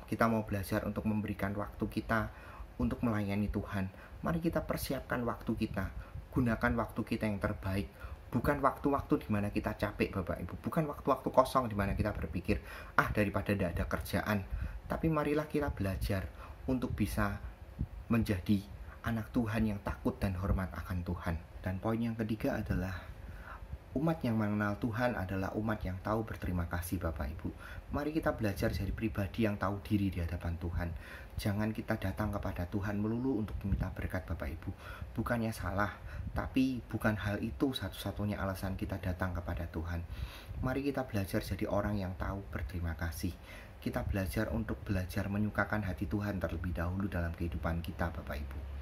kita 0.08 0.24
mau 0.24 0.48
belajar 0.48 0.88
untuk 0.88 1.04
memberikan 1.04 1.52
waktu 1.52 1.84
kita 1.84 2.32
untuk 2.80 3.04
melayani 3.04 3.52
Tuhan. 3.52 3.92
Mari 4.24 4.40
kita 4.40 4.64
persiapkan 4.64 5.20
waktu 5.28 5.52
kita, 5.52 5.92
gunakan 6.32 6.72
waktu 6.80 7.00
kita 7.04 7.28
yang 7.28 7.36
terbaik 7.36 7.92
bukan 8.26 8.58
waktu-waktu 8.58 9.22
di 9.22 9.28
mana 9.30 9.48
kita 9.54 9.78
capek 9.78 10.10
Bapak 10.12 10.42
Ibu, 10.42 10.54
bukan 10.60 10.84
waktu-waktu 10.90 11.28
kosong 11.30 11.70
di 11.70 11.76
mana 11.78 11.94
kita 11.94 12.10
berpikir, 12.10 12.58
ah 12.98 13.08
daripada 13.14 13.54
tidak 13.54 13.72
ada 13.72 13.84
kerjaan. 13.86 14.38
Tapi 14.86 15.06
marilah 15.10 15.46
kita 15.46 15.70
belajar 15.72 16.26
untuk 16.66 16.94
bisa 16.94 17.38
menjadi 18.10 18.62
anak 19.06 19.30
Tuhan 19.30 19.70
yang 19.70 19.80
takut 19.82 20.18
dan 20.18 20.34
hormat 20.38 20.74
akan 20.74 21.06
Tuhan. 21.06 21.36
Dan 21.62 21.78
poin 21.78 21.98
yang 21.98 22.14
ketiga 22.18 22.58
adalah 22.58 23.15
umat 23.96 24.20
yang 24.20 24.36
mengenal 24.36 24.76
Tuhan 24.76 25.16
adalah 25.16 25.56
umat 25.56 25.80
yang 25.80 25.96
tahu 26.04 26.28
berterima 26.28 26.68
kasih 26.68 27.00
Bapak 27.00 27.32
Ibu. 27.32 27.48
Mari 27.96 28.12
kita 28.12 28.36
belajar 28.36 28.68
jadi 28.68 28.92
pribadi 28.92 29.48
yang 29.48 29.56
tahu 29.56 29.80
diri 29.80 30.12
di 30.12 30.20
hadapan 30.20 30.60
Tuhan. 30.60 30.92
Jangan 31.40 31.72
kita 31.72 31.96
datang 31.96 32.28
kepada 32.28 32.68
Tuhan 32.68 33.00
melulu 33.00 33.40
untuk 33.40 33.56
meminta 33.64 33.88
berkat 33.96 34.28
Bapak 34.28 34.52
Ibu. 34.52 34.70
Bukannya 35.16 35.48
salah, 35.48 35.96
tapi 36.36 36.84
bukan 36.92 37.16
hal 37.16 37.40
itu 37.40 37.72
satu-satunya 37.72 38.36
alasan 38.36 38.76
kita 38.76 39.00
datang 39.00 39.32
kepada 39.32 39.64
Tuhan. 39.72 40.04
Mari 40.60 40.84
kita 40.84 41.08
belajar 41.08 41.40
jadi 41.40 41.64
orang 41.64 41.96
yang 41.96 42.12
tahu 42.20 42.44
berterima 42.52 42.92
kasih. 43.00 43.32
Kita 43.80 44.04
belajar 44.04 44.52
untuk 44.52 44.76
belajar 44.84 45.32
menyukakan 45.32 45.88
hati 45.88 46.04
Tuhan 46.04 46.36
terlebih 46.36 46.76
dahulu 46.76 47.08
dalam 47.08 47.32
kehidupan 47.32 47.80
kita 47.80 48.12
Bapak 48.12 48.36
Ibu. 48.44 48.75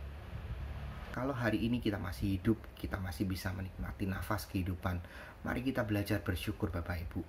Kalau 1.14 1.30
hari 1.30 1.62
ini 1.62 1.78
kita 1.78 1.94
masih 2.02 2.42
hidup, 2.42 2.58
kita 2.74 2.98
masih 2.98 3.22
bisa 3.30 3.54
menikmati 3.54 4.10
nafas 4.10 4.50
kehidupan. 4.50 4.98
Mari 5.46 5.62
kita 5.62 5.86
belajar 5.86 6.18
bersyukur 6.26 6.74
Bapak 6.74 6.98
Ibu 7.06 7.22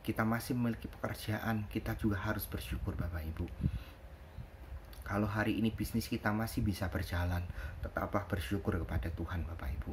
kita 0.00 0.24
masih 0.24 0.56
memiliki 0.56 0.88
pekerjaan, 0.88 1.68
kita 1.68 1.92
juga 1.94 2.16
harus 2.18 2.48
bersyukur 2.48 2.96
Bapak 2.96 3.20
Ibu. 3.20 3.46
Kalau 5.04 5.28
hari 5.28 5.60
ini 5.60 5.68
bisnis 5.74 6.08
kita 6.08 6.32
masih 6.32 6.64
bisa 6.64 6.88
berjalan, 6.88 7.44
tetaplah 7.84 8.24
bersyukur 8.24 8.80
kepada 8.80 9.12
Tuhan 9.12 9.44
Bapak 9.44 9.70
Ibu. 9.76 9.92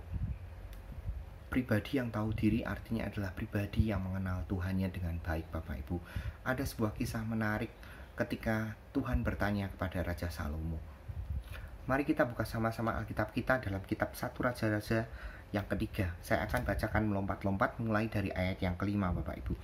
Pribadi 1.53 2.01
yang 2.01 2.09
tahu 2.11 2.31
diri 2.33 2.63
artinya 2.63 3.07
adalah 3.07 3.29
pribadi 3.35 3.93
yang 3.93 4.03
mengenal 4.03 4.41
Tuhannya 4.47 4.89
dengan 4.89 5.19
baik 5.19 5.51
Bapak 5.51 5.85
Ibu. 5.87 5.97
Ada 6.47 6.63
sebuah 6.63 6.95
kisah 6.95 7.21
menarik 7.27 7.71
ketika 8.15 8.73
Tuhan 8.95 9.21
bertanya 9.27 9.67
kepada 9.69 10.01
Raja 10.01 10.31
Salomo. 10.31 10.96
Mari 11.87 12.03
kita 12.03 12.27
buka 12.27 12.43
sama-sama 12.43 12.99
Alkitab 12.99 13.31
kita 13.31 13.63
dalam 13.63 13.79
kitab 13.87 14.11
satu 14.11 14.43
Raja-Raja 14.43 15.07
yang 15.55 15.63
ketiga. 15.71 16.11
Saya 16.19 16.43
akan 16.43 16.67
bacakan 16.67 17.07
melompat-lompat 17.07 17.79
mulai 17.79 18.11
dari 18.11 18.27
ayat 18.27 18.59
yang 18.59 18.75
kelima 18.75 19.07
Bapak 19.15 19.39
Ibu. 19.39 19.55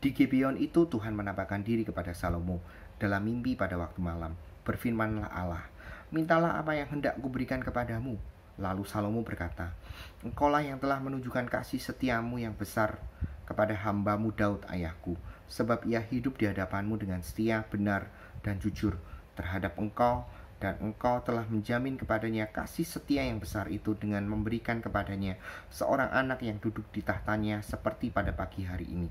Di 0.00 0.16
Gibeon 0.16 0.56
itu 0.56 0.88
Tuhan 0.88 1.12
menampakkan 1.12 1.60
diri 1.60 1.84
kepada 1.84 2.16
Salomo 2.16 2.64
dalam 2.96 3.20
mimpi 3.20 3.52
pada 3.52 3.76
waktu 3.76 4.00
malam. 4.00 4.32
Berfirmanlah 4.64 5.28
Allah, 5.28 5.68
mintalah 6.08 6.56
apa 6.56 6.72
yang 6.72 6.88
hendak 6.88 7.20
kuberikan 7.20 7.60
kepadamu. 7.60 8.16
Lalu 8.56 8.88
Salomo 8.88 9.20
berkata, 9.20 9.76
Engkaulah 10.24 10.64
yang 10.64 10.80
telah 10.80 11.04
menunjukkan 11.04 11.52
kasih 11.52 11.84
setiamu 11.84 12.40
yang 12.40 12.56
besar 12.56 12.96
kepada 13.44 13.76
hambamu 13.76 14.32
Daud 14.32 14.64
ayahku, 14.72 15.20
sebab 15.52 15.84
ia 15.84 16.00
hidup 16.00 16.40
di 16.40 16.48
hadapanmu 16.48 16.96
dengan 16.96 17.20
setia, 17.20 17.68
benar, 17.68 18.08
dan 18.40 18.56
jujur 18.56 18.96
terhadap 19.36 19.76
engkau, 19.76 20.26
dan 20.58 20.74
engkau 20.82 21.22
telah 21.22 21.46
menjamin 21.46 21.94
kepadanya 21.94 22.50
kasih 22.50 22.86
setia 22.86 23.22
yang 23.22 23.38
besar 23.38 23.70
itu 23.70 23.94
dengan 23.94 24.26
memberikan 24.26 24.82
kepadanya 24.82 25.38
seorang 25.70 26.10
anak 26.10 26.42
yang 26.42 26.58
duduk 26.58 26.86
di 26.90 27.02
tahtanya 27.02 27.62
seperti 27.62 28.10
pada 28.10 28.34
pagi 28.34 28.66
hari 28.66 28.90
ini. 28.90 29.10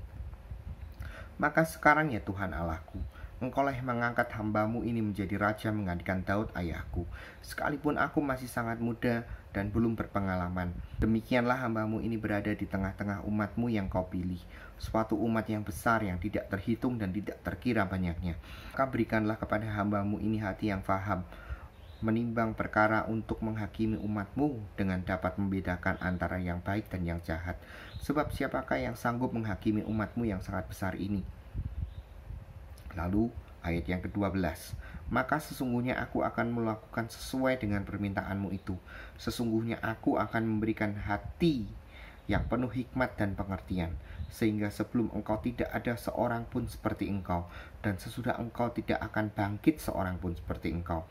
Maka 1.40 1.64
sekarang 1.64 2.12
ya 2.12 2.20
Tuhan 2.20 2.52
Allahku, 2.52 2.98
Engkaulah 3.38 3.70
yang 3.70 3.86
mengangkat 3.86 4.34
hambamu 4.34 4.82
ini 4.82 4.98
menjadi 4.98 5.38
raja 5.38 5.70
menggantikan 5.70 6.26
Daud 6.26 6.50
ayahku. 6.58 7.06
Sekalipun 7.38 7.94
aku 7.94 8.18
masih 8.18 8.50
sangat 8.50 8.82
muda 8.82 9.22
dan 9.54 9.70
belum 9.70 9.94
berpengalaman. 9.94 10.74
Demikianlah 10.98 11.54
hambamu 11.62 12.02
ini 12.02 12.18
berada 12.18 12.50
di 12.50 12.66
tengah-tengah 12.66 13.22
umatmu 13.22 13.70
yang 13.70 13.86
kau 13.86 14.10
pilih. 14.10 14.42
Suatu 14.78 15.18
umat 15.18 15.44
yang 15.50 15.66
besar 15.66 16.06
yang 16.06 16.22
tidak 16.22 16.46
terhitung 16.48 16.96
dan 16.96 17.10
tidak 17.10 17.42
terkira 17.42 17.82
banyaknya. 17.84 18.38
Maka 18.72 18.86
berikanlah 18.86 19.34
kepada 19.34 19.66
hambamu 19.66 20.22
ini 20.22 20.38
hati 20.38 20.70
yang 20.70 20.86
faham 20.86 21.26
menimbang 21.98 22.54
perkara 22.54 23.10
untuk 23.10 23.42
menghakimi 23.42 23.98
umatmu 23.98 24.54
dengan 24.78 25.02
dapat 25.02 25.34
membedakan 25.34 25.98
antara 25.98 26.38
yang 26.38 26.62
baik 26.62 26.86
dan 26.86 27.02
yang 27.02 27.18
jahat. 27.26 27.58
Sebab 27.98 28.30
siapakah 28.30 28.78
yang 28.78 28.94
sanggup 28.94 29.34
menghakimi 29.34 29.82
umatmu 29.82 30.22
yang 30.22 30.38
sangat 30.38 30.70
besar 30.70 30.94
ini? 30.94 31.26
Lalu 32.94 33.30
ayat 33.62 33.84
yang 33.86 34.00
ke-12 34.02 34.40
Maka 35.08 35.40
sesungguhnya 35.40 35.96
aku 36.00 36.24
akan 36.24 36.52
melakukan 36.52 37.06
sesuai 37.08 37.60
dengan 37.60 37.84
permintaanmu 37.84 38.52
itu 38.52 38.76
Sesungguhnya 39.20 39.80
aku 39.80 40.16
akan 40.16 40.44
memberikan 40.44 40.96
hati 40.96 41.68
yang 42.28 42.44
penuh 42.44 42.68
hikmat 42.68 43.16
dan 43.16 43.32
pengertian 43.32 43.96
Sehingga 44.28 44.68
sebelum 44.68 45.08
engkau 45.16 45.40
tidak 45.40 45.72
ada 45.72 45.96
seorang 45.96 46.44
pun 46.44 46.68
seperti 46.68 47.08
engkau 47.08 47.48
Dan 47.80 47.96
sesudah 47.96 48.36
engkau 48.36 48.68
tidak 48.76 49.00
akan 49.00 49.32
bangkit 49.32 49.80
seorang 49.80 50.20
pun 50.20 50.36
seperti 50.36 50.70
engkau 50.70 51.08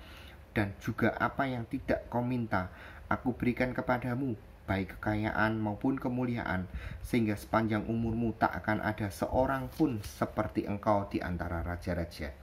dan 0.57 0.73
juga 0.81 1.13
apa 1.21 1.45
yang 1.45 1.69
tidak 1.69 2.09
kau 2.09 2.25
minta, 2.25 2.73
aku 3.05 3.37
berikan 3.37 3.77
kepadamu, 3.77 4.33
baik 4.65 4.97
kekayaan 4.97 5.61
maupun 5.61 6.01
kemuliaan, 6.01 6.65
sehingga 7.05 7.37
sepanjang 7.37 7.85
umurmu 7.85 8.33
tak 8.41 8.65
akan 8.65 8.81
ada 8.81 9.13
seorang 9.13 9.69
pun 9.69 10.01
seperti 10.01 10.65
engkau 10.65 11.05
di 11.13 11.21
antara 11.21 11.61
raja-raja. 11.61 12.33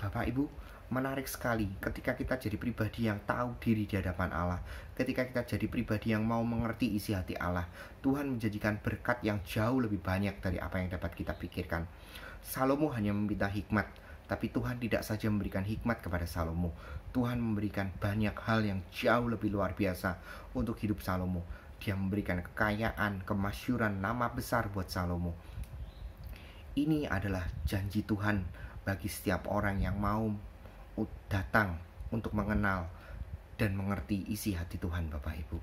Bapak 0.00 0.24
Ibu, 0.32 0.48
menarik 0.92 1.24
sekali 1.24 1.72
ketika 1.80 2.12
kita 2.12 2.36
jadi 2.36 2.60
pribadi 2.60 3.08
yang 3.08 3.24
tahu 3.24 3.56
diri 3.56 3.88
di 3.88 3.96
hadapan 3.96 4.28
Allah, 4.28 4.60
ketika 4.92 5.24
kita 5.24 5.56
jadi 5.56 5.64
pribadi 5.64 6.12
yang 6.12 6.28
mau 6.28 6.44
mengerti 6.44 6.92
isi 6.92 7.16
hati 7.16 7.32
Allah, 7.40 7.64
Tuhan 8.04 8.28
menjadikan 8.28 8.76
berkat 8.76 9.24
yang 9.24 9.40
jauh 9.40 9.80
lebih 9.80 10.04
banyak 10.04 10.36
dari 10.44 10.60
apa 10.60 10.84
yang 10.84 10.92
dapat 10.92 11.16
kita 11.16 11.32
pikirkan. 11.32 11.88
Salomo 12.44 12.92
hanya 12.92 13.16
meminta 13.16 13.48
hikmat, 13.48 13.88
tapi 14.28 14.52
Tuhan 14.52 14.76
tidak 14.76 15.00
saja 15.00 15.32
memberikan 15.32 15.64
hikmat 15.64 16.04
kepada 16.04 16.28
Salomo, 16.28 16.76
Tuhan 17.16 17.40
memberikan 17.40 17.88
banyak 17.96 18.36
hal 18.44 18.60
yang 18.60 18.84
jauh 18.92 19.32
lebih 19.32 19.48
luar 19.48 19.72
biasa 19.72 20.20
untuk 20.52 20.76
hidup 20.76 21.00
Salomo. 21.00 21.40
Dia 21.80 21.96
memberikan 21.96 22.44
kekayaan, 22.44 23.24
kemasyuran, 23.24 23.96
nama 23.98 24.28
besar 24.28 24.68
buat 24.68 24.92
Salomo. 24.92 25.32
Ini 26.76 27.08
adalah 27.08 27.48
janji 27.64 28.04
Tuhan 28.04 28.44
bagi 28.84 29.08
setiap 29.08 29.50
orang 29.50 29.82
yang 29.82 29.98
mau 29.98 30.51
datang 31.32 31.80
untuk 32.12 32.36
mengenal 32.36 32.88
dan 33.56 33.72
mengerti 33.78 34.26
isi 34.28 34.52
hati 34.52 34.76
Tuhan 34.76 35.08
Bapak 35.08 35.34
Ibu. 35.38 35.58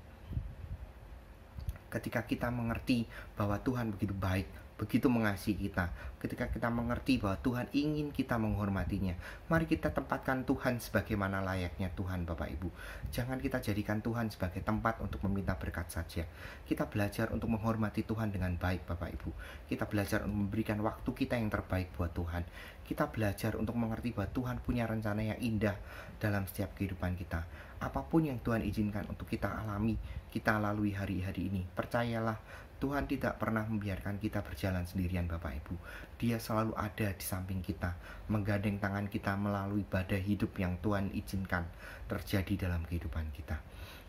Ketika 1.90 2.22
kita 2.26 2.50
mengerti 2.54 3.06
bahwa 3.34 3.58
Tuhan 3.58 3.90
begitu 3.94 4.14
baik, 4.14 4.46
begitu 4.80 5.12
mengasihi 5.12 5.68
kita. 5.68 5.92
Ketika 6.16 6.48
kita 6.48 6.72
mengerti 6.72 7.20
bahwa 7.20 7.36
Tuhan 7.44 7.68
ingin 7.76 8.08
kita 8.16 8.40
menghormatinya, 8.40 9.12
mari 9.52 9.68
kita 9.68 9.92
tempatkan 9.92 10.48
Tuhan 10.48 10.80
sebagaimana 10.80 11.44
layaknya 11.44 11.92
Tuhan 11.92 12.24
Bapak 12.24 12.48
Ibu. 12.56 12.72
Jangan 13.12 13.36
kita 13.36 13.60
jadikan 13.60 14.00
Tuhan 14.00 14.32
sebagai 14.32 14.64
tempat 14.64 15.04
untuk 15.04 15.20
meminta 15.28 15.52
berkat 15.60 15.92
saja. 15.92 16.24
Kita 16.64 16.88
belajar 16.88 17.28
untuk 17.28 17.52
menghormati 17.52 18.08
Tuhan 18.08 18.32
dengan 18.32 18.56
baik 18.56 18.88
Bapak 18.88 19.20
Ibu. 19.20 19.30
Kita 19.68 19.84
belajar 19.84 20.24
untuk 20.24 20.48
memberikan 20.48 20.80
waktu 20.80 21.10
kita 21.12 21.36
yang 21.36 21.52
terbaik 21.52 21.92
buat 21.92 22.16
Tuhan. 22.16 22.48
Kita 22.88 23.12
belajar 23.12 23.60
untuk 23.60 23.76
mengerti 23.76 24.16
bahwa 24.16 24.32
Tuhan 24.32 24.56
punya 24.64 24.88
rencana 24.88 25.20
yang 25.20 25.38
indah 25.44 25.76
dalam 26.16 26.48
setiap 26.48 26.72
kehidupan 26.80 27.20
kita. 27.20 27.44
apa 27.80 28.04
pun 28.04 28.28
yang 28.28 28.36
Tuhan 28.44 28.60
izinkan 28.60 29.08
untuk 29.08 29.24
kita 29.24 29.48
alami, 29.48 29.96
kita 30.28 30.60
lalui 30.60 30.92
hari-hari 30.92 31.48
ini, 31.48 31.64
percayalah 31.72 32.36
Tuhan 32.80 33.04
tidak 33.04 33.36
pernah 33.36 33.60
membiarkan 33.68 34.16
kita 34.16 34.40
berjalan 34.40 34.88
sendirian 34.88 35.28
Bapak 35.28 35.52
Ibu. 35.52 35.76
Dia 36.16 36.40
selalu 36.40 36.72
ada 36.80 37.12
di 37.12 37.20
samping 37.20 37.60
kita, 37.60 37.92
menggandeng 38.32 38.80
tangan 38.80 39.04
kita 39.12 39.36
melalui 39.36 39.84
badai 39.84 40.24
hidup 40.24 40.56
yang 40.56 40.80
Tuhan 40.80 41.12
izinkan 41.12 41.68
terjadi 42.08 42.66
dalam 42.66 42.80
kehidupan 42.88 43.28
kita. 43.36 43.60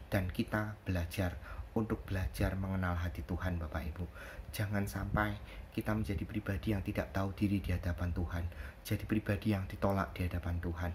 Dan 0.07 0.31
kita 0.31 0.79
belajar 0.87 1.35
untuk 1.75 2.07
belajar 2.07 2.55
mengenal 2.55 2.95
hati 2.95 3.27
Tuhan 3.27 3.59
Bapak 3.59 3.83
Ibu. 3.91 4.07
Jangan 4.55 4.87
sampai 4.87 5.35
kita 5.75 5.91
menjadi 5.91 6.23
pribadi 6.23 6.71
yang 6.71 6.83
tidak 6.83 7.11
tahu 7.11 7.31
diri 7.35 7.59
di 7.59 7.75
hadapan 7.75 8.11
Tuhan, 8.11 8.43
jadi 8.83 9.03
pribadi 9.03 9.51
yang 9.51 9.67
ditolak 9.67 10.15
di 10.15 10.27
hadapan 10.27 10.59
Tuhan. 10.63 10.91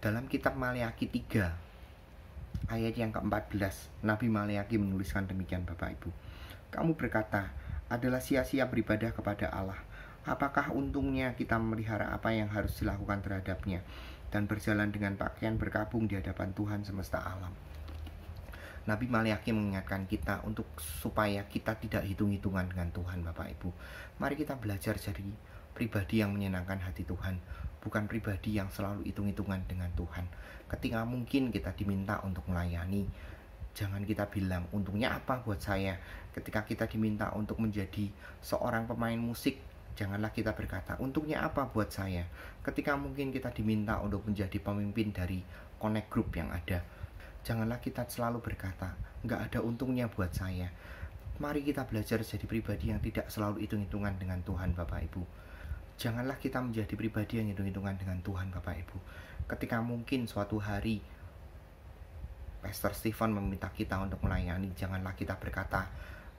Dalam 0.00 0.24
kitab 0.28 0.56
Maleakhi 0.56 1.12
3 1.12 2.72
ayat 2.72 2.94
yang 2.96 3.12
ke-14, 3.12 4.04
Nabi 4.04 4.28
Maleakhi 4.28 4.76
menuliskan 4.76 5.28
demikian 5.28 5.64
Bapak 5.64 5.96
Ibu. 6.00 6.12
Kamu 6.70 6.94
berkata, 6.94 7.50
adalah 7.90 8.22
sia-sia 8.22 8.70
beribadah 8.70 9.10
kepada 9.10 9.50
Allah. 9.50 9.78
Apakah 10.22 10.70
untungnya 10.70 11.34
kita 11.34 11.58
memelihara 11.58 12.14
apa 12.14 12.30
yang 12.30 12.46
harus 12.46 12.78
dilakukan 12.78 13.24
terhadapnya 13.26 13.82
dan 14.30 14.46
berjalan 14.46 14.94
dengan 14.94 15.18
pakaian 15.18 15.58
berkabung 15.58 16.06
di 16.06 16.14
hadapan 16.14 16.54
Tuhan 16.54 16.86
semesta 16.86 17.18
alam? 17.18 17.50
Nabi 18.86 19.10
Maliaki 19.10 19.52
mengingatkan 19.52 20.06
kita 20.06 20.40
untuk 20.46 20.64
supaya 20.80 21.44
kita 21.50 21.76
tidak 21.76 22.06
hitung-hitungan 22.06 22.64
dengan 22.70 22.88
Tuhan 22.94 23.20
Bapak 23.26 23.58
Ibu. 23.58 23.68
Mari 24.22 24.34
kita 24.40 24.56
belajar 24.56 24.96
jadi 24.96 25.26
pribadi 25.76 26.24
yang 26.24 26.32
menyenangkan 26.32 26.80
hati 26.80 27.04
Tuhan, 27.04 27.40
bukan 27.84 28.08
pribadi 28.08 28.56
yang 28.56 28.72
selalu 28.72 29.04
hitung-hitungan 29.08 29.66
dengan 29.68 29.90
Tuhan. 29.98 30.24
Ketika 30.68 31.04
mungkin 31.04 31.52
kita 31.52 31.76
diminta 31.76 32.24
untuk 32.24 32.46
melayani, 32.48 33.04
jangan 33.76 34.02
kita 34.02 34.26
bilang 34.28 34.66
untungnya 34.74 35.14
apa 35.16 35.42
buat 35.42 35.62
saya? 35.62 35.98
Ketika 36.30 36.62
kita 36.66 36.86
diminta 36.86 37.34
untuk 37.34 37.58
menjadi 37.58 38.10
seorang 38.42 38.86
pemain 38.86 39.18
musik 39.18 39.58
janganlah 39.98 40.30
kita 40.32 40.54
berkata 40.54 40.96
untungnya 41.02 41.42
apa 41.44 41.68
buat 41.68 41.90
saya? 41.90 42.26
Ketika 42.62 42.94
mungkin 42.96 43.34
kita 43.34 43.50
diminta 43.50 43.98
untuk 44.00 44.26
menjadi 44.26 44.56
pemimpin 44.62 45.10
dari 45.12 45.42
connect 45.80 46.08
group 46.12 46.34
yang 46.36 46.48
ada 46.52 46.80
janganlah 47.40 47.80
kita 47.80 48.04
selalu 48.04 48.44
berkata 48.44 48.96
nggak 49.24 49.40
ada 49.50 49.58
untungnya 49.64 50.08
buat 50.08 50.32
saya. 50.32 50.68
Mari 51.40 51.64
kita 51.64 51.88
belajar 51.88 52.20
jadi 52.20 52.44
pribadi 52.44 52.92
yang 52.92 53.00
tidak 53.00 53.32
selalu 53.32 53.64
hitung-hitungan 53.64 54.12
dengan 54.20 54.44
Tuhan 54.44 54.76
Bapak 54.76 55.00
Ibu. 55.08 55.24
Janganlah 55.96 56.36
kita 56.36 56.60
menjadi 56.60 56.92
pribadi 56.96 57.40
yang 57.40 57.48
hitung-hitungan 57.52 57.96
dengan 57.96 58.20
Tuhan 58.20 58.52
Bapak 58.52 58.76
Ibu. 58.84 58.96
Ketika 59.48 59.80
mungkin 59.80 60.28
suatu 60.28 60.60
hari 60.60 61.00
Pastor 62.60 62.92
Stephen 62.92 63.32
meminta 63.32 63.72
kita 63.72 63.96
untuk 63.96 64.20
melayani, 64.20 64.76
janganlah 64.76 65.16
kita 65.16 65.40
berkata, 65.40 65.88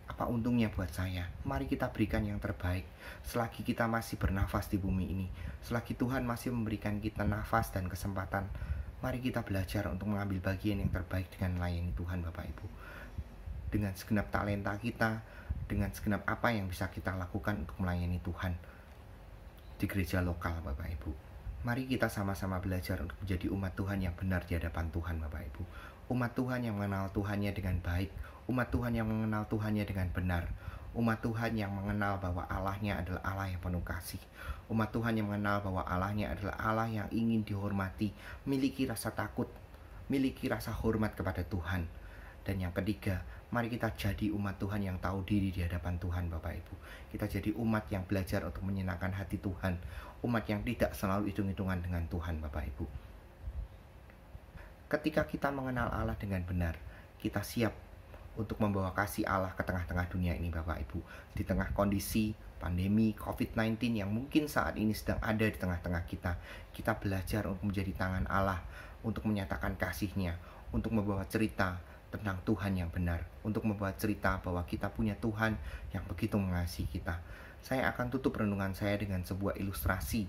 apa 0.06 0.30
untungnya 0.30 0.70
buat 0.70 0.92
saya? 0.94 1.26
Mari 1.50 1.66
kita 1.66 1.90
berikan 1.90 2.22
yang 2.22 2.38
terbaik 2.38 2.86
selagi 3.26 3.66
kita 3.66 3.90
masih 3.90 4.22
bernafas 4.22 4.70
di 4.70 4.78
bumi 4.78 5.06
ini. 5.10 5.28
Selagi 5.66 5.98
Tuhan 5.98 6.22
masih 6.22 6.54
memberikan 6.54 7.02
kita 7.02 7.26
nafas 7.26 7.74
dan 7.74 7.90
kesempatan, 7.90 8.46
mari 9.02 9.18
kita 9.18 9.42
belajar 9.42 9.90
untuk 9.90 10.14
mengambil 10.14 10.54
bagian 10.54 10.84
yang 10.84 10.94
terbaik 10.94 11.26
dengan 11.34 11.58
melayani 11.58 11.90
Tuhan 11.98 12.22
Bapak 12.22 12.46
Ibu. 12.54 12.68
Dengan 13.72 13.96
segenap 13.98 14.30
talenta 14.30 14.78
kita, 14.78 15.26
dengan 15.66 15.90
segenap 15.90 16.28
apa 16.28 16.52
yang 16.54 16.68
bisa 16.68 16.92
kita 16.92 17.16
lakukan 17.18 17.66
untuk 17.66 17.82
melayani 17.82 18.22
Tuhan 18.22 18.54
di 19.80 19.86
gereja 19.90 20.22
lokal 20.22 20.60
Bapak 20.62 20.92
Ibu. 21.02 21.12
Mari 21.62 21.86
kita 21.86 22.10
sama-sama 22.10 22.58
belajar 22.58 22.98
untuk 23.02 23.18
menjadi 23.22 23.48
umat 23.54 23.74
Tuhan 23.78 24.02
yang 24.02 24.14
benar 24.18 24.46
di 24.46 24.58
hadapan 24.58 24.90
Tuhan 24.90 25.22
Bapak 25.22 25.42
Ibu 25.54 25.64
umat 26.12 26.36
Tuhan 26.36 26.68
yang 26.68 26.76
mengenal 26.76 27.08
Tuhannya 27.16 27.56
dengan 27.56 27.80
baik, 27.80 28.12
umat 28.52 28.68
Tuhan 28.68 28.92
yang 28.92 29.08
mengenal 29.08 29.48
Tuhannya 29.48 29.88
dengan 29.88 30.12
benar, 30.12 30.44
umat 30.92 31.24
Tuhan 31.24 31.56
yang 31.56 31.72
mengenal 31.72 32.20
bahwa 32.20 32.44
Allahnya 32.52 33.00
adalah 33.00 33.24
Allah 33.24 33.48
yang 33.48 33.64
penuh 33.64 33.80
kasih, 33.80 34.20
umat 34.68 34.92
Tuhan 34.92 35.16
yang 35.16 35.32
mengenal 35.32 35.64
bahwa 35.64 35.88
Allahnya 35.88 36.36
adalah 36.36 36.60
Allah 36.60 36.92
yang 36.92 37.08
ingin 37.16 37.48
dihormati, 37.48 38.12
miliki 38.44 38.84
rasa 38.84 39.16
takut, 39.16 39.48
miliki 40.12 40.52
rasa 40.52 40.76
hormat 40.76 41.16
kepada 41.16 41.48
Tuhan. 41.48 41.88
Dan 42.44 42.60
yang 42.60 42.76
ketiga, 42.76 43.24
mari 43.56 43.72
kita 43.72 43.96
jadi 43.96 44.36
umat 44.36 44.60
Tuhan 44.60 44.84
yang 44.84 45.00
tahu 45.00 45.24
diri 45.24 45.54
di 45.56 45.64
hadapan 45.64 45.96
Tuhan 45.96 46.28
Bapak 46.28 46.54
Ibu. 46.60 46.74
Kita 47.16 47.30
jadi 47.32 47.56
umat 47.56 47.88
yang 47.88 48.04
belajar 48.04 48.44
untuk 48.44 48.68
menyenangkan 48.68 49.16
hati 49.16 49.40
Tuhan, 49.40 49.80
umat 50.28 50.44
yang 50.50 50.60
tidak 50.68 50.92
selalu 50.92 51.32
hitung-hitungan 51.32 51.80
dengan 51.80 52.04
Tuhan 52.12 52.44
Bapak 52.44 52.68
Ibu. 52.76 53.11
Ketika 54.92 55.24
kita 55.24 55.56
mengenal 55.56 55.88
Allah 55.88 56.20
dengan 56.20 56.44
benar, 56.44 56.76
kita 57.16 57.40
siap 57.48 57.72
untuk 58.36 58.60
membawa 58.60 58.92
kasih 58.92 59.24
Allah 59.24 59.56
ke 59.56 59.64
tengah-tengah 59.64 60.12
dunia 60.12 60.36
ini 60.36 60.52
Bapak 60.52 60.84
Ibu. 60.84 61.00
Di 61.32 61.48
tengah 61.48 61.72
kondisi 61.72 62.36
pandemi 62.60 63.16
COVID-19 63.16 64.04
yang 64.04 64.12
mungkin 64.12 64.52
saat 64.52 64.76
ini 64.76 64.92
sedang 64.92 65.16
ada 65.24 65.48
di 65.48 65.56
tengah-tengah 65.56 66.04
kita, 66.04 66.36
kita 66.76 67.00
belajar 67.00 67.48
untuk 67.48 67.72
menjadi 67.72 68.04
tangan 68.04 68.28
Allah, 68.28 68.60
untuk 69.08 69.24
menyatakan 69.32 69.80
kasihnya, 69.80 70.36
untuk 70.76 70.92
membawa 70.92 71.24
cerita 71.24 71.80
tentang 72.12 72.44
Tuhan 72.44 72.76
yang 72.76 72.92
benar, 72.92 73.24
untuk 73.48 73.64
membawa 73.64 73.96
cerita 73.96 74.44
bahwa 74.44 74.68
kita 74.68 74.92
punya 74.92 75.16
Tuhan 75.16 75.56
yang 75.96 76.04
begitu 76.04 76.36
mengasihi 76.36 77.00
kita. 77.00 77.24
Saya 77.64 77.88
akan 77.96 78.12
tutup 78.12 78.36
renungan 78.36 78.76
saya 78.76 79.00
dengan 79.00 79.24
sebuah 79.24 79.56
ilustrasi 79.56 80.28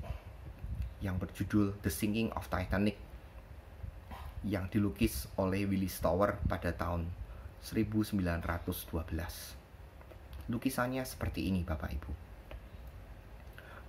yang 1.02 1.18
berjudul 1.18 1.82
The 1.82 1.90
Sinking 1.90 2.30
of 2.38 2.46
Titanic 2.46 3.10
yang 4.42 4.66
dilukis 4.66 5.30
oleh 5.38 5.62
Willis 5.66 6.02
Tower 6.02 6.38
pada 6.50 6.74
tahun 6.74 7.06
1912. 7.62 8.42
Lukisannya 10.50 11.06
seperti 11.06 11.46
ini 11.46 11.62
Bapak 11.62 11.90
Ibu. 11.94 12.12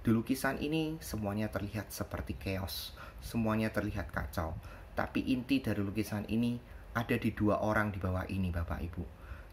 Di 0.04 0.12
lukisan 0.14 0.62
ini 0.62 1.02
semuanya 1.02 1.50
terlihat 1.50 1.90
seperti 1.90 2.38
chaos, 2.38 2.94
semuanya 3.24 3.74
terlihat 3.74 4.14
kacau. 4.14 4.54
Tapi 4.94 5.26
inti 5.34 5.58
dari 5.58 5.82
lukisan 5.82 6.30
ini 6.30 6.62
ada 6.94 7.18
di 7.18 7.34
dua 7.34 7.66
orang 7.66 7.90
di 7.90 7.98
bawah 7.98 8.30
ini 8.30 8.54
Bapak 8.54 8.84
Ibu. 8.84 9.04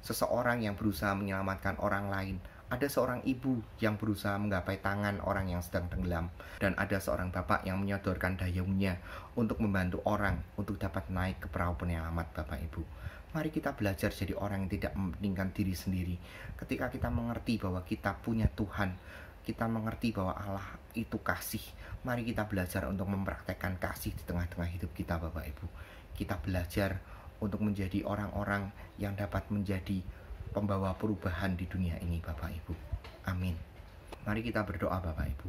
Seseorang 0.04 0.60
yang 0.60 0.76
berusaha 0.76 1.16
menyelamatkan 1.16 1.80
orang 1.80 2.12
lain 2.12 2.36
ada 2.70 2.86
seorang 2.86 3.26
ibu 3.26 3.58
yang 3.82 3.98
berusaha 3.98 4.38
menggapai 4.38 4.78
tangan 4.78 5.18
orang 5.26 5.50
yang 5.50 5.58
sedang 5.58 5.90
tenggelam 5.90 6.30
dan 6.62 6.78
ada 6.78 7.02
seorang 7.02 7.34
bapak 7.34 7.66
yang 7.66 7.82
menyodorkan 7.82 8.38
dayungnya 8.38 9.02
untuk 9.34 9.58
membantu 9.58 9.98
orang 10.06 10.38
untuk 10.54 10.78
dapat 10.78 11.10
naik 11.10 11.42
ke 11.42 11.50
perahu 11.50 11.74
penyelamat 11.74 12.30
Bapak 12.30 12.62
Ibu. 12.70 12.82
Mari 13.30 13.50
kita 13.50 13.74
belajar 13.74 14.14
jadi 14.14 14.38
orang 14.38 14.66
yang 14.66 14.72
tidak 14.78 14.92
mementingkan 14.94 15.50
diri 15.50 15.74
sendiri. 15.74 16.16
Ketika 16.54 16.90
kita 16.90 17.10
mengerti 17.10 17.58
bahwa 17.58 17.82
kita 17.82 18.18
punya 18.22 18.46
Tuhan, 18.50 18.94
kita 19.42 19.66
mengerti 19.66 20.14
bahwa 20.14 20.34
Allah 20.38 20.66
itu 20.94 21.18
kasih. 21.18 21.62
Mari 22.06 22.22
kita 22.22 22.46
belajar 22.46 22.86
untuk 22.86 23.10
mempraktekkan 23.10 23.82
kasih 23.82 24.14
di 24.14 24.22
tengah-tengah 24.26 24.70
hidup 24.70 24.90
kita 24.94 25.18
Bapak 25.18 25.46
Ibu. 25.46 25.66
Kita 26.14 26.38
belajar 26.38 27.02
untuk 27.42 27.62
menjadi 27.64 28.04
orang-orang 28.06 28.70
yang 29.00 29.16
dapat 29.16 29.48
menjadi 29.50 30.02
pembawa 30.50 30.98
perubahan 30.98 31.54
di 31.54 31.70
dunia 31.70 31.94
ini 32.02 32.18
Bapak 32.18 32.50
Ibu. 32.50 32.74
Amin. 33.30 33.54
Mari 34.26 34.42
kita 34.42 34.66
berdoa 34.66 34.98
Bapak 34.98 35.26
Ibu. 35.30 35.48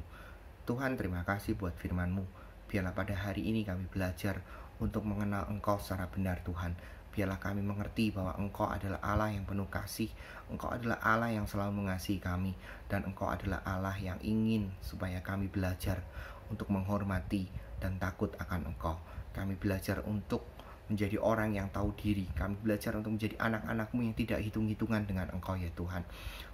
Tuhan 0.70 0.93
terima 0.93 1.26
kasih 1.26 1.58
buat 1.58 1.74
firman-Mu. 1.74 2.22
Biarlah 2.70 2.93
pada 2.93 3.18
hari 3.18 3.49
ini 3.49 3.66
kami 3.66 3.89
belajar 3.89 4.39
untuk 4.78 5.04
mengenal 5.04 5.49
Engkau 5.49 5.82
secara 5.82 6.06
benar 6.08 6.45
Tuhan. 6.45 6.78
Biarlah 7.12 7.41
kami 7.41 7.60
mengerti 7.60 8.14
bahwa 8.14 8.38
Engkau 8.39 8.70
adalah 8.70 9.02
Allah 9.04 9.36
yang 9.36 9.43
penuh 9.43 9.68
kasih, 9.68 10.08
Engkau 10.47 10.72
adalah 10.72 11.02
Allah 11.04 11.34
yang 11.34 11.43
selalu 11.49 11.84
mengasihi 11.84 12.24
kami, 12.24 12.56
dan 12.88 13.04
Engkau 13.04 13.28
adalah 13.28 13.60
Allah 13.68 13.97
yang 13.99 14.16
ingin 14.24 14.72
supaya 14.80 15.20
kami 15.20 15.52
belajar 15.52 15.99
untuk 16.47 16.72
menghormati 16.72 17.52
dan 17.84 17.99
takut 17.99 18.32
akan 18.39 18.72
Engkau. 18.72 18.95
Kami 19.36 19.60
belajar 19.60 20.06
untuk 20.08 20.47
menjadi 20.92 21.18
orang 21.18 21.56
yang 21.56 21.72
tahu 21.72 21.96
diri. 21.96 22.28
Kami 22.36 22.60
belajar 22.60 22.92
untuk 23.00 23.16
menjadi 23.16 23.39
anak-anakmu 23.39 24.00
yang 24.04 24.16
tidak 24.16 24.39
hitung-hitungan 24.44 25.08
dengan 25.08 25.32
Engkau 25.32 25.56
ya 25.56 25.72
Tuhan. 25.72 26.04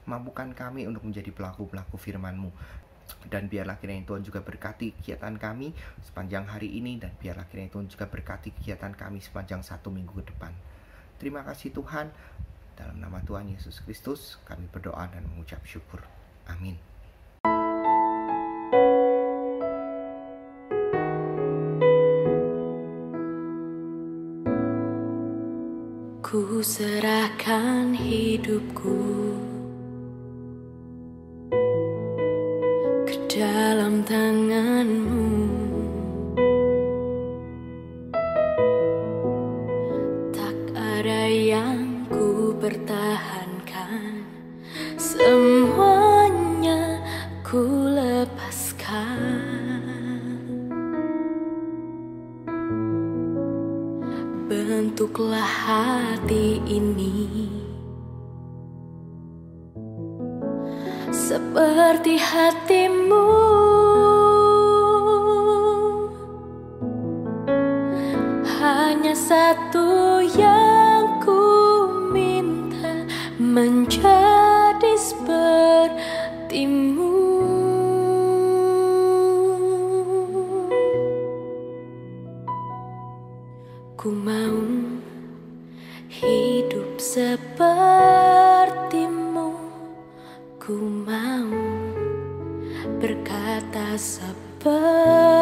Mampukan 0.06 0.54
kami 0.54 0.86
untuk 0.86 1.04
menjadi 1.04 1.34
pelaku-pelaku 1.34 1.98
firman-Mu. 1.98 2.54
Dan 3.28 3.48
biarlah 3.48 3.80
kiranya 3.80 4.04
Tuhan 4.04 4.24
juga 4.24 4.44
berkati 4.44 4.92
kegiatan 5.00 5.32
kami 5.40 5.72
sepanjang 6.04 6.44
hari 6.44 6.76
ini 6.76 7.00
dan 7.00 7.16
biarlah 7.16 7.48
kiranya 7.48 7.72
Tuhan 7.72 7.88
juga 7.88 8.06
berkati 8.12 8.52
kegiatan 8.60 8.92
kami 8.92 9.24
sepanjang 9.24 9.64
satu 9.64 9.88
minggu 9.88 10.12
ke 10.24 10.32
depan. 10.32 10.52
Terima 11.16 11.42
kasih 11.48 11.72
Tuhan. 11.72 12.12
Dalam 12.78 13.02
nama 13.02 13.18
Tuhan 13.24 13.50
Yesus 13.50 13.82
Kristus 13.82 14.38
kami 14.46 14.68
berdoa 14.70 15.08
dan 15.10 15.26
mengucap 15.26 15.64
syukur. 15.66 16.04
Amin. 16.52 16.97
Serahkan 26.58 27.94
hidupku 27.94 29.27
hidup 86.18 86.98
sepertimu 86.98 87.54
Ku 90.58 90.74
mau 91.06 91.54
berkata 92.98 93.94
sepertimu 93.94 95.37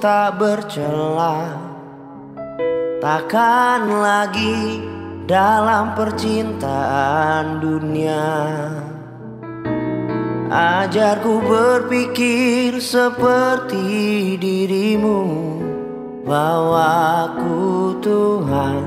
tak 0.00 0.40
bercela. 0.40 1.60
Takkan 3.04 4.00
lagi 4.00 4.80
dalam 5.28 5.92
percintaan 5.92 7.60
dunia. 7.60 8.32
Ajarku 10.50 11.38
berpikir 11.46 12.82
seperti 12.82 14.34
dirimu 14.40 15.20
Bawaku 16.26 17.94
Tuhan 18.02 18.82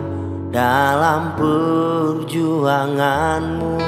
dalam 0.51 1.31
perjuanganmu. 1.39 3.79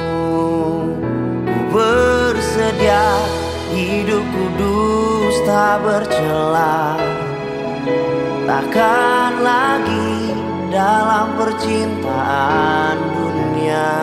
Ku 1.44 1.60
bersedia 1.74 3.04
hidup 3.76 4.24
kudus 4.24 5.36
tak 5.44 5.84
bercela 5.84 7.05
Takkan 8.46 9.42
lagi 9.42 10.30
dalam 10.74 11.38
percintaan 11.38 12.98
dunia. 13.14 13.94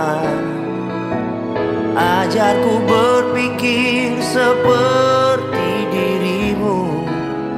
Ajarku 1.94 2.82
berpikir 2.90 4.18
seperti 4.24 5.86
dirimu 5.94 7.06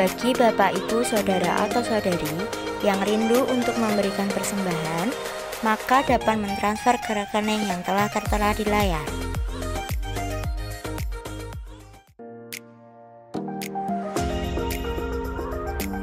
bagi 0.00 0.32
Bapak 0.32 0.72
Ibu 0.72 1.04
Saudara 1.04 1.68
atau 1.68 1.84
Saudari 1.84 2.32
yang 2.80 2.96
rindu 3.04 3.44
untuk 3.52 3.76
memberikan 3.76 4.32
persembahan, 4.32 5.12
maka 5.60 6.00
dapat 6.08 6.40
mentransfer 6.40 6.96
ke 7.04 7.20
rekening 7.20 7.60
yang 7.68 7.84
telah 7.84 8.08
tertera 8.08 8.56
di 8.56 8.64
layar. 8.64 9.04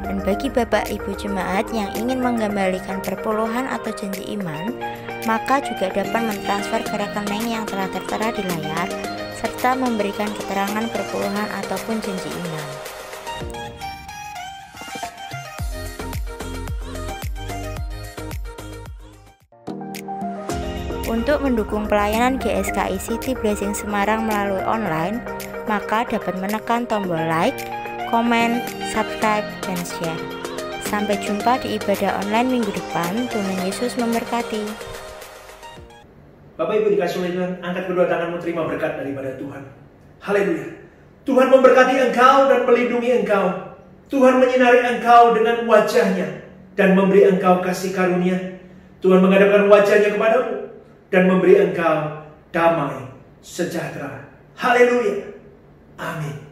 Dan 0.05 0.21
Bagi 0.21 0.53
Bapak 0.53 0.93
Ibu 0.93 1.17
jemaat 1.17 1.65
yang 1.73 1.89
ingin 1.97 2.21
mengembalikan 2.21 3.01
perpuluhan 3.01 3.65
atau 3.65 3.89
janji 3.97 4.29
iman, 4.37 4.77
maka 5.25 5.57
juga 5.65 5.89
dapat 5.89 6.21
mentransfer 6.21 6.85
ke 6.85 7.01
rekening 7.01 7.49
yang 7.49 7.65
telah 7.65 7.89
tertera 7.89 8.29
di 8.29 8.45
layar 8.45 8.93
serta 9.41 9.73
memberikan 9.73 10.29
keterangan 10.37 10.85
perpuluhan 10.93 11.49
ataupun 11.65 11.97
janji 11.97 12.29
iman. 12.29 12.56
Untuk 21.07 21.39
mendukung 21.39 21.87
pelayanan 21.87 22.35
GSKI 22.35 22.99
City 22.99 23.31
Blessing 23.31 23.71
Semarang 23.71 24.27
melalui 24.27 24.59
online, 24.67 25.23
maka 25.63 26.03
dapat 26.03 26.35
menekan 26.35 26.83
tombol 26.83 27.15
like, 27.31 27.55
komen, 28.11 28.59
subscribe, 28.91 29.47
dan 29.63 29.79
share. 29.87 30.19
Sampai 30.83 31.15
jumpa 31.23 31.63
di 31.63 31.79
ibadah 31.79 32.19
online 32.27 32.59
minggu 32.59 32.67
depan. 32.75 33.23
Tuhan 33.31 33.55
Yesus 33.63 33.95
memberkati. 33.95 34.67
Bapak 36.59 36.75
Ibu 36.75 36.99
dikasih 36.99 37.23
oleh 37.23 37.31
Tuhan, 37.39 37.51
angkat 37.63 37.83
kedua 37.87 38.05
tanganmu 38.11 38.37
terima 38.43 38.67
berkat 38.67 38.99
daripada 38.99 39.31
Tuhan. 39.39 39.63
Haleluya. 40.19 40.67
Tuhan 41.23 41.47
memberkati 41.47 41.95
engkau 42.03 42.51
dan 42.51 42.67
melindungi 42.67 43.23
engkau. 43.23 43.45
Tuhan 44.11 44.43
menyinari 44.43 44.83
engkau 44.83 45.31
dengan 45.31 45.63
wajahnya 45.71 46.43
dan 46.75 46.99
memberi 46.99 47.31
engkau 47.31 47.63
kasih 47.63 47.95
karunia. 47.95 48.59
Tuhan 48.99 49.23
menghadapkan 49.23 49.71
wajahnya 49.71 50.11
kepadamu 50.11 50.56
dan 51.11 51.27
memberi 51.27 51.59
engkau 51.59 52.23
damai 52.51 53.07
sejahtera. 53.43 54.27
Haleluya. 54.57 55.35
Amin. 55.97 56.46